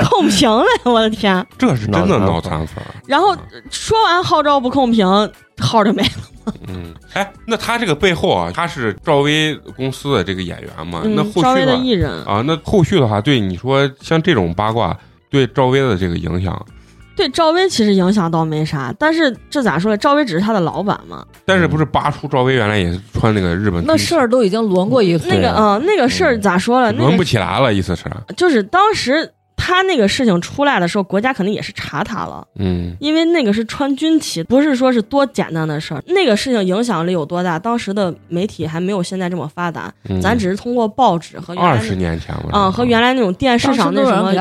[0.05, 1.45] 控评嘞，我的天！
[1.59, 2.77] 这是真的脑残粉。
[3.07, 3.37] 然后
[3.69, 5.05] 说完号召不控评，
[5.59, 6.09] 号就没了。
[6.69, 11.03] 嗯，哎，那他这个背后啊，他是赵薇公司的这个演员嘛？
[11.05, 14.97] 那嗯，后续的稍微的艺人，啊，那后续的话，对你说像这种八卦
[15.31, 16.67] 对赵薇的这个影响，
[17.15, 19.97] 对赵薇其实影响倒没啥，但是这咋说呢？
[19.97, 25.79] 赵薇只是他的老板嘛，但是不是扒出赵薇原来也是穿那个日本那事儿都已经轮过一次那个了。
[25.79, 26.91] 嗯、那个事儿咋说了？
[26.93, 28.05] 那轮不起来了，意思是，
[28.37, 29.31] 就是当时
[29.65, 32.45] 他那个事情出来的时候，国家肯定也是查他了。
[32.59, 36.03] 嗯因为那个是穿军旗，不是说是多简单的事儿。
[36.09, 37.57] 那个事情影响力有多大？
[37.61, 44.33] 当时的媒体还没有现在这么发达，嗯，咱只是通过报纸和原来那二十年前吧，啊、和原来那种电视上那什么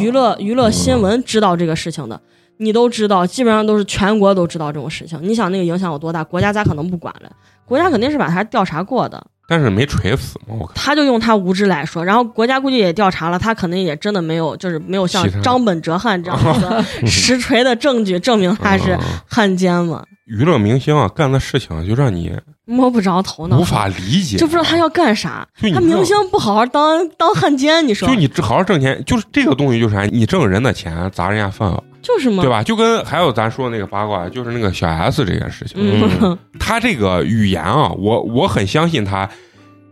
[0.00, 2.18] 娱乐娱乐新闻知道这个事情的，
[2.56, 5.18] 你都知道，基本上都是全国都知道这种事情。
[5.20, 6.24] 你想那个影响有多大？
[6.24, 7.30] 国家咋可能不管了？
[7.66, 10.74] 国家肯定是把他调查过的，但是没锤死嘛，我看。
[10.76, 19.00] 他就用他无知来说，然后国家估计也调查了，他可能也真的没有，就是没有像张本哲汉这样的 实锤的证据证明他是嗯。
[19.28, 20.04] 汉奸嘛。
[20.26, 22.32] 娱乐明星啊干的事情就让你
[22.64, 25.46] 摸不着头脑，无法理解，就不知道他要干啥。
[25.74, 28.08] 他明星不好好当当汉奸，你说。
[28.08, 32.42] 就你好好挣钱，就是这个东西就是啥，你挣人的钱砸人家饭碗，就是嘛？
[32.42, 32.50] 对？
[32.50, 32.62] 吧？
[32.62, 35.74] 就跟还有咱说的那个八卦，就是那个小 S 这件事情，
[36.20, 39.28] 嗯，他这个语言啊，我我很相信他，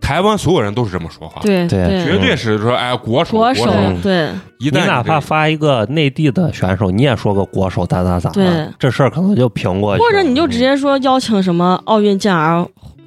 [0.01, 3.65] 台湾所有人都是这么说话，对对绝对是说哎国手国手
[4.03, 10.03] 对一旦你哪怕发一个内地的选手，你也说个国手咋咋咋对，这事儿可能就平过去。
[10.03, 12.67] 或者你就直接说邀请什么奥运健儿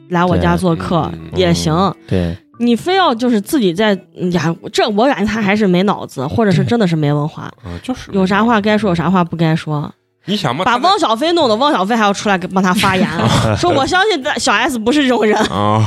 [0.09, 9.91] 来我家做客也行，对你非要就是自己在嗯呀，这我感觉他还是没脑子，或者是真的是没文化，嗯就是有啥话该说，有啥话不该说。
[10.27, 13.07] 你想嘛，把汪小菲弄的，汪小菲还要出来给帮他发言，
[13.57, 15.85] 说我相信小 S 不是这种人，啊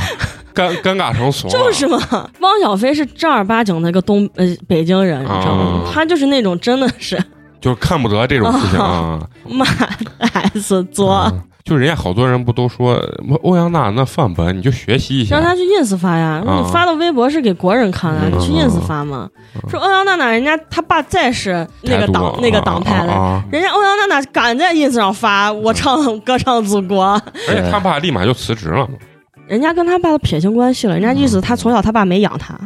[0.54, 1.98] 尴尴尬成怂 了，就是嘛。
[2.40, 5.90] 汪小菲是正儿八经的一个东呃北京人，你知道吗啊？
[5.92, 7.16] 他就是那种真的是
[7.60, 9.20] 就是看不得这种事情啊。
[9.48, 9.64] 骂
[10.54, 12.94] S 作，嗯就人家好多人不都说
[13.42, 15.36] 欧阳娜那范本，你就学习一下。
[15.36, 15.44] 让。
[15.44, 19.28] 他去 ins 发呀，说你发到微博是给国人看的，嗯你去 ins 发嘛。
[19.68, 23.12] 说欧阳娜娜人家他爸再是那个党那个党派的，
[23.52, 27.04] 人家欧阳娜娜敢在 ins 上发我唱歌唱祖国，
[27.50, 28.88] 而且他爸立马就辞职了，
[29.46, 32.58] 人家跟他爸都撇清关系了，人家意思他从小他爸没养他，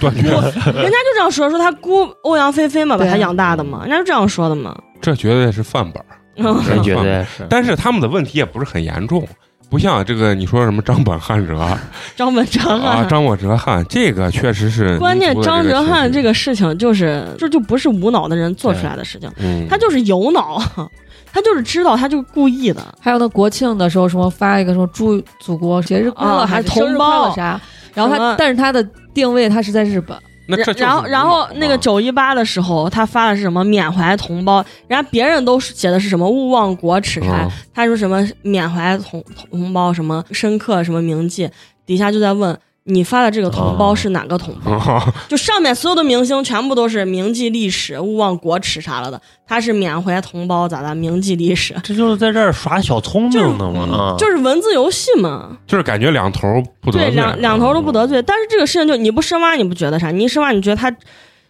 [0.00, 0.22] 断绝。
[0.32, 4.76] 人家就这样说，说他姑欧阳菲菲嘛把他养大的嘛，人家就这样说的嘛。
[5.00, 6.06] 这绝对是范本儿。
[6.36, 7.46] 嗯这绝对是。
[7.50, 9.26] 但是他们的问题也不是很严重，
[9.68, 11.78] 不像这个你说什么张本汉哲
[12.16, 20.62] 张本哲啊、张我哲汉，这个确实是关键张哲汉这个个事情就是这就不是无脑的人做出来的事情，嗯，他就是有脑，
[21.32, 22.82] 他就是知道，他就是故意的。
[23.00, 27.60] 还有那国庆的时候，什么发一个什么祝祖国节日快乐，啊还是同生日快乐胞啥？
[28.00, 28.82] 然后他，但是他的
[29.12, 30.16] 定位他是在日本，
[30.48, 33.64] 那这然后，然后那个九九一八的时候，他发的是什么？
[33.64, 36.28] 缅怀同胞，人家别人都写的是什么？
[36.28, 37.50] 勿忘国耻啥，嗯。
[37.74, 41.48] 他说什么缅怀同同胞，什么深刻什么铭记，
[41.86, 42.56] 底下就在问
[42.90, 44.72] 你发的这个同胞哦是哪个同胞？
[44.72, 50.94] 啊 就上面所有的明星全部都是铭记历史、勿忘国耻啥了的，他是缅怀同胞咋的？
[50.94, 54.14] 铭记历史，这就是在这儿耍小聪明呢嘛啊！
[54.18, 55.56] 就是文字游戏嘛。
[55.66, 58.20] 就是感觉两头不得对，罪，两两头都不得罪。
[58.22, 60.10] 但是这个事情就你不深挖，你不觉得啥？
[60.10, 60.92] 你一深挖，你觉得他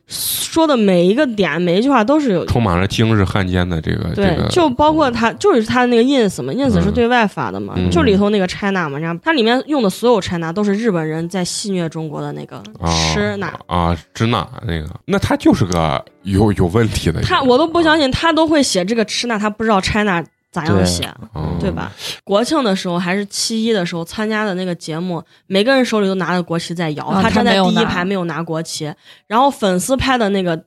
[0.06, 7.88] 说的每一个点、每一句话都是有充满了今日汉奸的这个对这，个，就包括他，就是他那个 ins 嘛，ins 是对外发的嘛，嗯。
[7.90, 13.52] 就里头那个 China 嘛，然后它里面用的所有 China 都是日本人在戏谑中国的那个啊吃那。
[13.66, 21.92] 啊，支那那个，那他就是个有有问题的他我都不相信他都会写这个吃那，他不知道 China 咋样对写，嗯对吧？
[22.24, 28.92] 国庆的时候还是七一的时候参加的那个节目，每个人手里都拿着国旗在摇，啊他他站在第一排没有拿国旗，
[29.26, 30.60] 然后粉丝拍的那个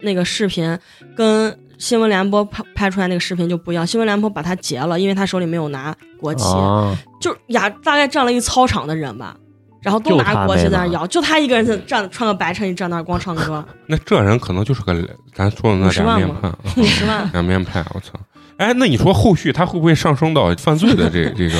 [0.00, 0.78] 那个视频
[1.16, 9.36] 跟新闻联播拍拍出来那个视频就不一样，新闻联播把他截了，因为他手里没有拿国旗，啊，就呀大概站了一操场的人吧。
[9.82, 14.94] 然后都拿国旗在那摇，就他一个人在站，穿个白衬衣站那儿光唱歌，那这人可能就是个
[15.34, 17.30] 咱说的那50万吗两面派，啊五十万。
[17.32, 18.12] 两面派，我操！
[18.56, 21.56] 哎，那你说后续他会不会上升到犯罪的这 这个？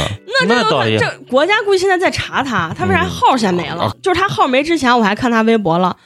[0.49, 3.85] 那倒也这国家估计现在在查他，他为啥嗯号先没了？
[3.85, 5.97] 啊就是他号没之前，我还看他微博了。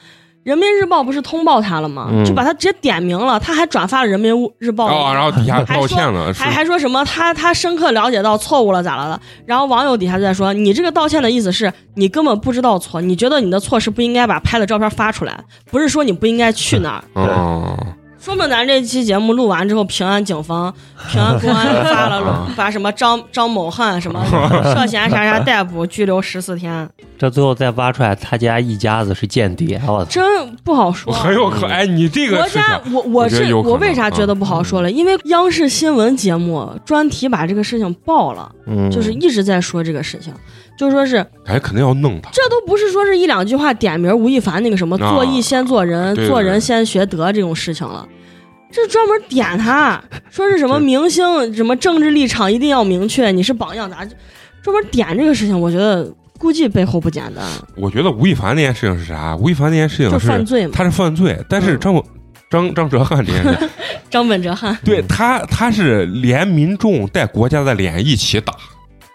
[0.43, 2.07] 人民日报不是通报他了吗？
[2.09, 9.21] 嗯就把他直接点名了，他还转发了人民日报，哦，然后底下还说道歉了，是还还说什么他他深刻了解到错误了咋了的？
[9.45, 15.37] 然后网友底下就在说，你这个道歉的意思是你根本不知道错，你觉得你的错是不应该把拍的照片发出来，
[15.69, 17.03] 不是说你不应该去那儿。
[17.15, 17.77] 哦，
[18.27, 20.73] 说明咱这期节目录完之后，平安警方、
[21.09, 24.21] 平安公安发了把什么张张某汉什么
[24.75, 30.11] 涉嫌啥啥逮捕拘留十四天，这最后再挖出来，他家一家子是间谍，我操！
[30.11, 31.13] 真不好说。
[31.13, 34.91] 很有可哎，你这个国家，我我是我为啥觉得不好说了？
[34.91, 40.33] 因为央视新闻节目专题把这个事情报了，嗯，就是一直在说这个事情，
[40.77, 41.15] 就说是
[41.45, 42.29] 感觉肯定要弄他。
[42.33, 48.05] 这都不是说是一两句话点名吴亦凡那个什么啊做艺先做人，对对做人先学德这种事情了。
[48.71, 54.05] 这专门点他，说是什么明星什么政治立场一定要明确，你是榜样咋？
[54.61, 57.43] 专门点这个事情，我觉得估计背后不简单，
[57.75, 59.35] 我觉得吴亦凡那件事情是啥？
[59.37, 60.73] 吴亦凡那件事情就是犯罪嘛。
[60.75, 62.03] 他是犯罪，但是嗯张
[62.49, 63.69] 张张哲瀚这件事，
[64.11, 68.53] 张本哲瀚，对他他是连民众带国家的脸一起打。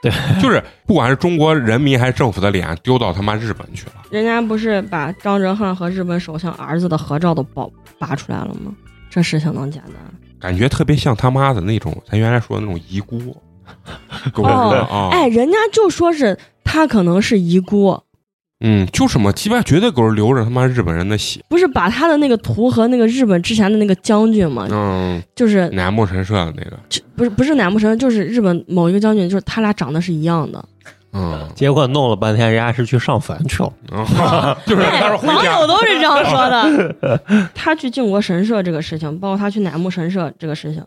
[0.02, 0.10] 对，
[0.42, 3.92] 就是不管是中国人民还是政府的脸，丢到他妈日本去了。
[4.10, 8.72] 人家不是把张哲瀚和日本首相儿子的合照都爆扒出来了吗？
[9.12, 9.92] 这事情能简单？
[10.40, 13.36] 感觉特别像他妈的那种，咱原来说的那种遗孤，
[14.42, 18.00] 哦哎，人家就说是他可能是遗孤，
[18.60, 21.44] 嗯，就什么鸡巴绝对狗是流着他妈日本人的血。
[21.48, 26.78] 不是把他的那个图和那个日本之前的那个将军嘛，嗯，就是乃木神社的那个，
[27.14, 30.64] 不是不是乃木神，就是日本某一个将军，就是他俩长得是一样的。
[31.12, 33.72] 嗯，结果弄了半天，人家是去上坟去了。
[34.66, 34.82] 就是
[35.26, 37.48] 网友，都是这样说的。
[37.54, 40.82] 他去靖国神社这个事情，包括他去乃木神社这个事情，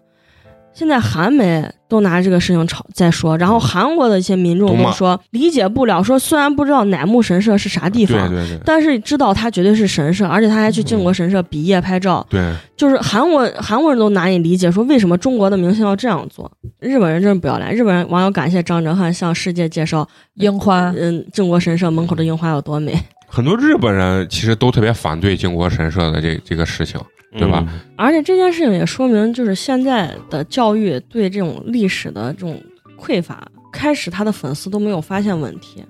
[0.76, 8.60] 现在韩媒都拿这个事情吵在说，然后韩国的一些民众都说理解不了，说虽然不知道乃木神社是啥地方，对对对。
[8.66, 16.52] 但是知道它绝对是神社，而且他还去靖国神社比耶拍照，对，就是韩国韩国人都难以理解，说为什么中国的明星要这样做。
[16.80, 22.94] 日本人真是不要脸，日本人网友感谢张哲瀚向世界介绍，樱花，嗯，靖国神社门口的樱花有多美。
[23.28, 27.00] 很多日本人其实都特别反对靖国神社的这这个事情，
[27.32, 27.66] 对吧？
[27.68, 32.62] 嗯而且这件事情也说明，就是现在的教育对这种历史的这种
[32.98, 35.84] 匮乏，开始他的粉丝都没有发现问题，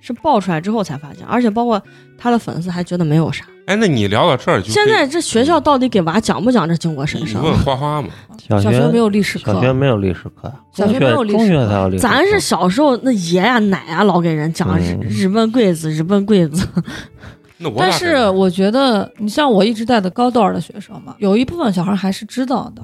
[0.00, 1.80] 是爆出来之后才发现，而且包括
[2.18, 3.44] 他的粉丝还觉得没有啥。
[3.66, 7.38] 哎，那你聊到这儿就现在这学校到底给娃讲不讲这经国神社？
[7.38, 8.08] 你问花花嘛？
[8.48, 12.02] 小小学没有历史课小，学没有历史课，小学没有历史中学课才有历史。
[12.02, 16.66] 咱是小时候那爷呀奶呀老给人讲日嗯日本鬼子，日本鬼子。
[17.58, 22.82] 那我但是我觉得，你像我一直带的高段的学生嘛，有一部分小孩还是知道的，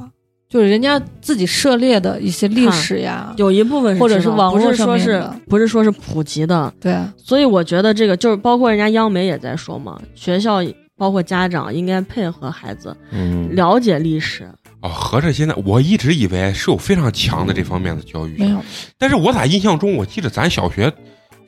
[0.48, 5.36] 就是人家自己涉猎的一些历史呀，有一部分是或者是网络上是说是面的。
[5.48, 10.60] 不是说是普及的，对，所以我觉得这个就是包括人家央媒也在说嘛，学校
[10.96, 14.48] 包括家长应该配合孩子嗯，了解历史。
[14.82, 18.62] 哦，合着现在我一直以为是有非常强的这方面的教育，没有，
[18.98, 20.92] 但是我咋印象中我记得咱小学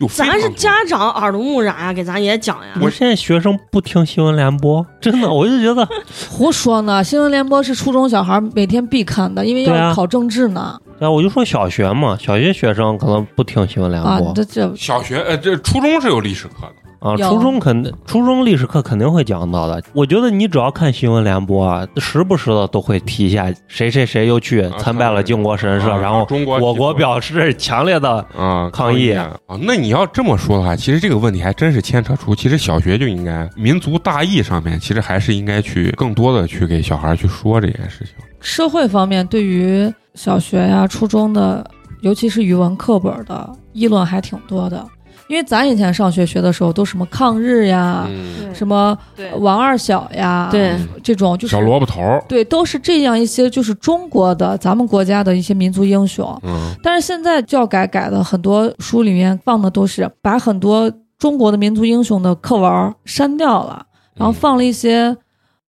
[0.01, 2.73] 有非常咱是家长耳濡目染呀，给咱也讲呀。
[2.81, 5.87] 我现在学生不听新闻联播，真的，我就觉得
[6.31, 7.03] 胡说呢！
[7.03, 10.79] 新闻联播是初中小孩每天必看的，因为要考政治呢。
[10.99, 16.75] 对啊我就说小学嘛，小学学生可能不听新闻联啊，播这这小学呃，这初中是有历史课的。
[17.01, 19.83] 啊，初中肯初中历史课肯定会讲到的。
[19.93, 29.39] 我觉得你只要看新闻联播啊，时不时的都会提一下谁谁谁又去参拜了靖国神社，啊然后中国我国表示强烈的啊抗议啊！
[29.63, 38.15] 那你要这么说的话，其实这个问题还真是牵扯出，其实小学就应该民族大义上面，其实还是应该去更多的去给小孩去说这件事情。
[38.41, 41.69] 社会方面对于小学呀、初中的，
[42.01, 44.85] 尤其是语文课本的议论还挺多的。
[45.29, 48.97] 因为咱以前上学学的时候，都什么抗日呀、嗯，什么
[49.39, 50.76] 王二小呀，对。
[51.03, 56.39] 这种就是小萝卜头，对，都是这样一些就是中国的咱们国家的一些民族英雄。
[56.43, 56.74] 嗯。
[56.83, 65.16] 但是现在教改改的很多书里面放的都是把很多中国的民族英雄的课文删掉了，然后放了一些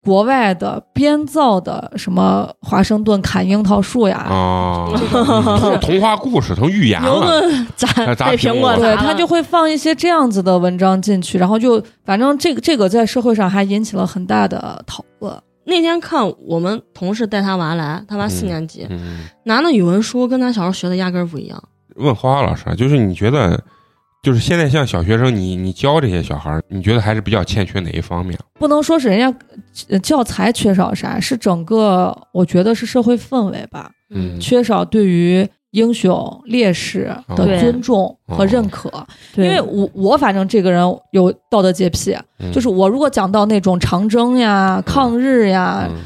[0.06, 7.40] 国外的编造的什么华盛顿砍樱桃树呀，啊，童 童话故事成寓言牛了。
[7.40, 15.36] 顿砸砸被苹果苹果对砸了他就会放一些这样子的文章进去，然后就反正这个这个在社会上还引起了很大的讨论。
[15.64, 21.60] 那天看我们同事带他娃来，他娃四年级，嗯，拿那语文书跟他小时候学的压根儿不一样。
[21.96, 23.60] 问花花老师啊，就是你觉得，
[24.26, 28.36] 就是现在像小学生，你你教这些小孩儿，你觉得还是比较欠缺哪一方面？
[28.58, 29.38] 不能说是人家
[29.88, 38.90] 呃教材缺少啥，是整个我觉得是社会氛围吧，嗯缺少对于英雄烈士的尊重和认可。
[39.36, 45.98] 因为我我反正这个人有道德洁癖，嗯就是我如果讲到那种长征呀、抗日呀、嗯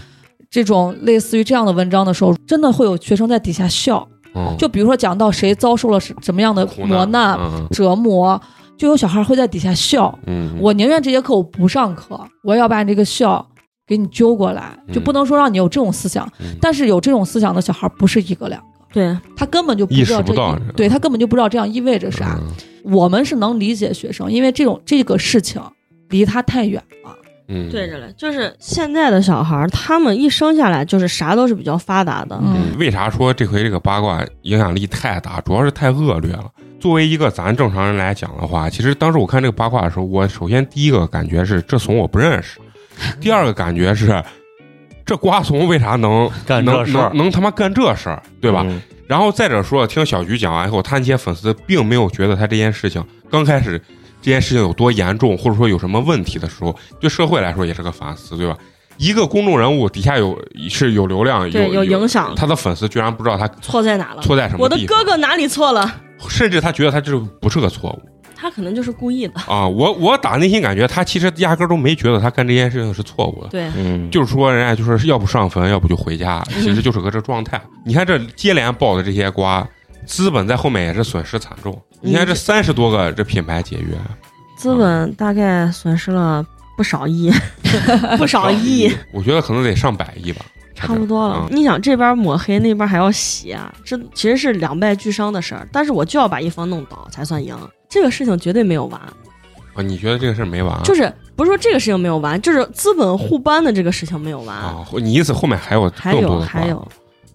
[0.51, 4.07] 这种类似于这样的文章的时候，真的会有学生在底下笑。
[4.35, 8.41] 嗯就比如说讲到谁遭受了什什么样的磨难、嗯折磨，
[8.77, 10.17] 就有小孩会在底下笑。
[10.27, 13.45] 嗯，我宁愿这节课我不上课，我要把你这个笑
[13.87, 16.27] 给你揪过来，嗯就不能说让你有这种思想。
[16.41, 22.39] 嗯但是有这种思想的小孩不是一个两个，对，他根本就不知道这识不到意对他根本就不知道这样意味着啥。
[22.41, 22.49] 嗯
[22.83, 25.61] 我们是能理解学生，因为这种这个事情
[26.09, 27.15] 离他太远了。
[27.53, 32.39] 嗯，对着嘞，就是现在的小孩儿，他们一生下来就是啥都是比较发达的。
[32.41, 35.41] 嗯嗯，为啥说这回这个八卦影响力太大？
[35.41, 36.45] 主要是太恶劣了。
[36.79, 42.59] 作为一个咱正常人来讲的话，其实当时我看这个八卦的时候，我首先第一个感觉是这怂我不认识，
[43.21, 44.23] 第二个感觉是
[45.05, 48.65] 这瓜怂为啥能能 干这事儿能，能他妈干这事儿，对吧？
[48.67, 48.81] 嗯
[49.11, 53.83] 然后再者说，听小菊讲完以后，他那些粉丝并没有觉得他这件事情刚开始
[54.21, 58.57] 这件事情有多严重，或者说有什么问题的时候，对社会来说也是个反思，对吧？
[58.97, 64.21] 一个公众人物底下有是有流量，对，有有影响，他的粉丝居然不知道他错在哪了？
[64.21, 65.91] 错在什么我的，哥哥哪里错了？
[66.29, 68.03] 甚至他觉得他这不是个错误
[68.37, 69.35] 他可能就是故意的。
[69.47, 69.67] 啊！
[69.67, 73.49] 我我打内心感觉他其实压根儿都没觉得他干这件事情是错误的。
[73.49, 77.61] 对，嗯，就是说，人家就是要不上坟，要不就回家，其实就是个这状态。
[77.85, 79.67] 你看这接连爆的这些瓜，
[80.07, 81.79] 资本在后面也是损失惨重。
[82.01, 83.95] 你看这三十多个这品牌解约，
[84.57, 86.45] 资本大概损失了
[86.77, 87.31] 不少亿，
[88.17, 90.45] 不少亿，我觉得可能得上百亿吧，
[90.75, 91.47] 差不多了。
[91.51, 95.69] 嗯你想这边抹黑，那边还要洗啊，这其实是两败俱伤的事儿。
[95.71, 97.57] 但是我就要把一方弄倒才算赢，
[97.89, 99.01] 这个事情绝对没有完。
[99.75, 100.83] 啊，你觉得这个事儿没完？
[100.83, 106.89] 就是不是说这个事情没有完，就是资本互搬的这个事情没有完，啊，你意思后面还有还有更多的瓜还有。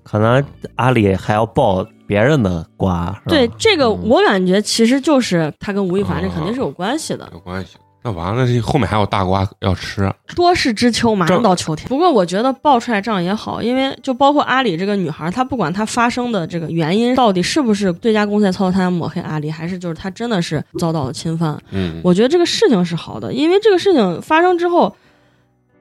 [0.03, 0.43] 可能
[0.75, 4.09] 阿里还要爆别人的瓜，对这个，嗯。
[4.09, 7.77] 我感觉其实就是他跟吴亦凡这啊肯定是有关系的，有关系。
[8.03, 11.89] 那完了，这后面还有大瓜要吃，多事之秋，马上到秋天。
[11.89, 24.95] 不过我觉得爆出来这样也好，因为就包括阿里这个女孩，她不管她发生的这个原因到底是不是对家公司在操作，她想抹黑阿里，还是就是她真的是遭到了侵犯，嗯，我觉得这个事情是好的，因为这个事情发生之后，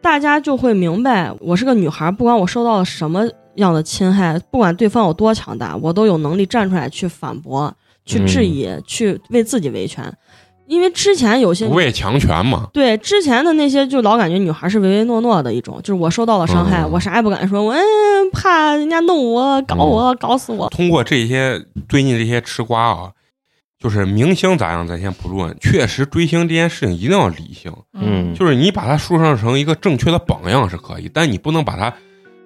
[0.01, 7.75] 大家就会明白，我是个女孩，不管我受到了什么样的侵害，不管对方有多强大，我都有能力站出来去反驳、
[8.05, 10.13] 去质疑、去为自己维权。
[10.67, 12.67] 因为之前有些不畏强权嘛。
[12.73, 17.83] 对之前的那些，就老感觉女孩是唯唯诺诺的一种，就是我受到了伤害，嗯我啥也不敢说，我嗯
[18.33, 20.67] 怕人家弄我、搞我、搞死我。
[20.71, 23.11] 通过这些最近这些吃瓜啊，
[23.79, 31.93] 就是明星咋样咱先不论，确实追星这件事情一定要理性，嗯，就是你把它树上成一个正确的榜样是可以，但你不能把它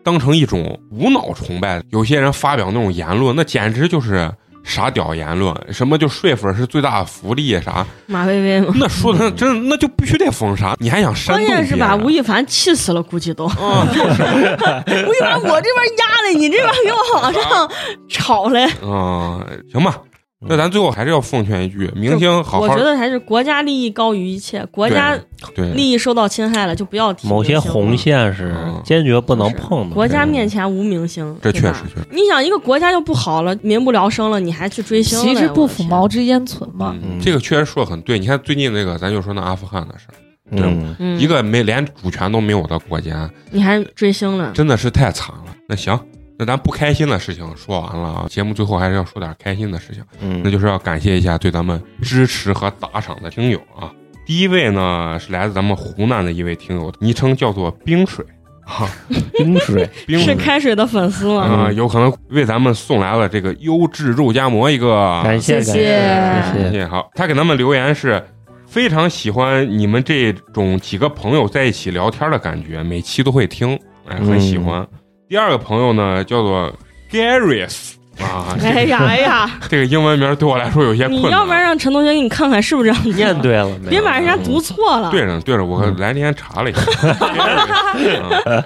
[0.09, 1.83] 当成一种无脑崇拜。
[1.91, 4.33] 有些人发表那种言论，那简直就是
[4.65, 11.47] 傻屌言论，什么就睡粉是最大的福利啥，马薇薇嘛，那说的真那就必须得封杀，你还想删关？
[11.47, 13.45] 键是把吴亦凡气死了，估计都。
[13.49, 14.23] 啊，就是
[15.07, 17.71] 吴亦凡，我这边压了，你这边给我往上
[18.09, 18.67] 炒嘞。
[18.83, 20.01] 嗯，行吧，
[20.41, 25.19] 那咱最后还是要奉劝一句，明星好好我觉得还是国家利益高于一切，国家
[25.53, 27.97] 对利益受到侵害了就不要提某些红。
[27.97, 29.95] 线是嗯坚决不能碰的。
[29.95, 35.35] 国家面前无明星，这确实确实，你想一个国家就不好了，民不聊生了，你还去追星嘞？
[35.35, 36.95] 其实不腐，毛之焉存嘛。
[37.03, 38.17] 嗯，这个确实说的很对。
[38.17, 40.15] 你看最近那个，咱就说那阿富汗的事儿，
[40.53, 45.47] 嗯，嗯，一个没连主权都没有的国家，你还追星了，真的是太惨了。
[45.69, 45.99] 那行，
[46.39, 53.91] 那咱不开心的事情说完了啊，节目最后还是要说点开心的事情，嗯那就是要感谢一下对咱们支持和打赏的听友啊。
[54.25, 58.25] 第一位呢是来自咱们湖南的一位听友，昵称叫做冰水
[58.65, 58.87] 啊，
[59.37, 61.43] 冰水，冰水是开水的粉丝吗？
[61.43, 66.87] 啊、有可能为咱们送来了这个优质肉夹馍一个，感谢谢感谢谢谢。
[66.87, 68.23] 好，他给咱们留言是
[68.67, 73.77] 非常喜欢你们这种几个朋友在一起聊天的感觉，每期都会听，
[74.07, 74.87] 哎，很喜欢。
[75.29, 76.73] 第二个朋友呢叫做
[77.11, 81.27] Garys 啊，这哎呀哎呀， 这个英文名对我来说有些困难。
[81.27, 83.71] 你要不然让陈同学给你看看是不是这样念念对了？
[83.89, 85.11] 别把人家读错了。
[85.11, 86.81] 对了对了，我嗯来那天查了一下，
[88.47, 88.65] 嗯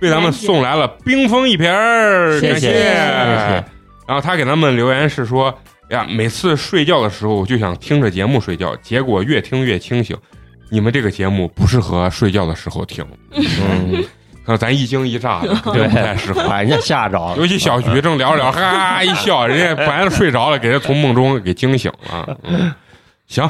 [0.00, 3.64] 为咱们送来了冰封一瓶儿，感谢谢谢谢
[4.06, 5.52] 然后他给咱们留言是说
[5.90, 10.16] ：“呀，每次睡觉的时候我就想听着节目睡觉，结果越听越清醒。
[10.70, 14.04] 你们这个节目不适合睡觉的时候听，嗯，
[14.44, 16.42] 可能咱一惊一乍的， 对不太适合。
[16.48, 17.36] 把人家吓着了。
[17.36, 22.38] 尤其小徐正聊着聊， 哈哈一笑，人家本来睡着了，给人从梦中给惊醒了。
[22.42, 22.72] 嗯，
[23.26, 23.48] 行，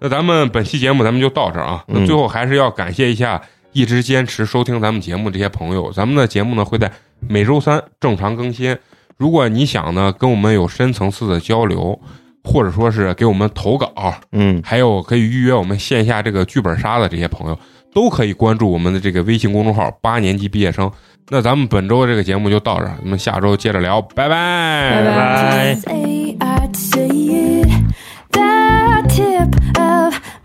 [0.00, 1.84] 那咱们本期节目咱们就到这儿啊。
[2.06, 3.40] 最后还是要感谢一下
[3.72, 5.90] 一直坚持收听咱们节目这些朋友。
[5.92, 6.92] 咱们的节目呢会在
[7.26, 8.76] 每周三正常更新。
[9.16, 11.98] 如果你想呢跟我们有深层次的交流，
[12.42, 13.90] 或者说是给我们投稿，
[14.32, 17.58] 嗯，还有可以预约我们线下这个剧本杀的这些朋友，
[17.94, 20.90] 都可以关注我们的这个微信公众号“八年级毕业生”。
[21.30, 25.76] 那咱们本周的这个节目就到这儿，咱们下周接着聊，拜拜，拜拜。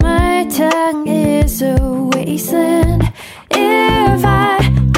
[0.02, 3.02] My tongue is a wasted
[3.50, 4.89] If I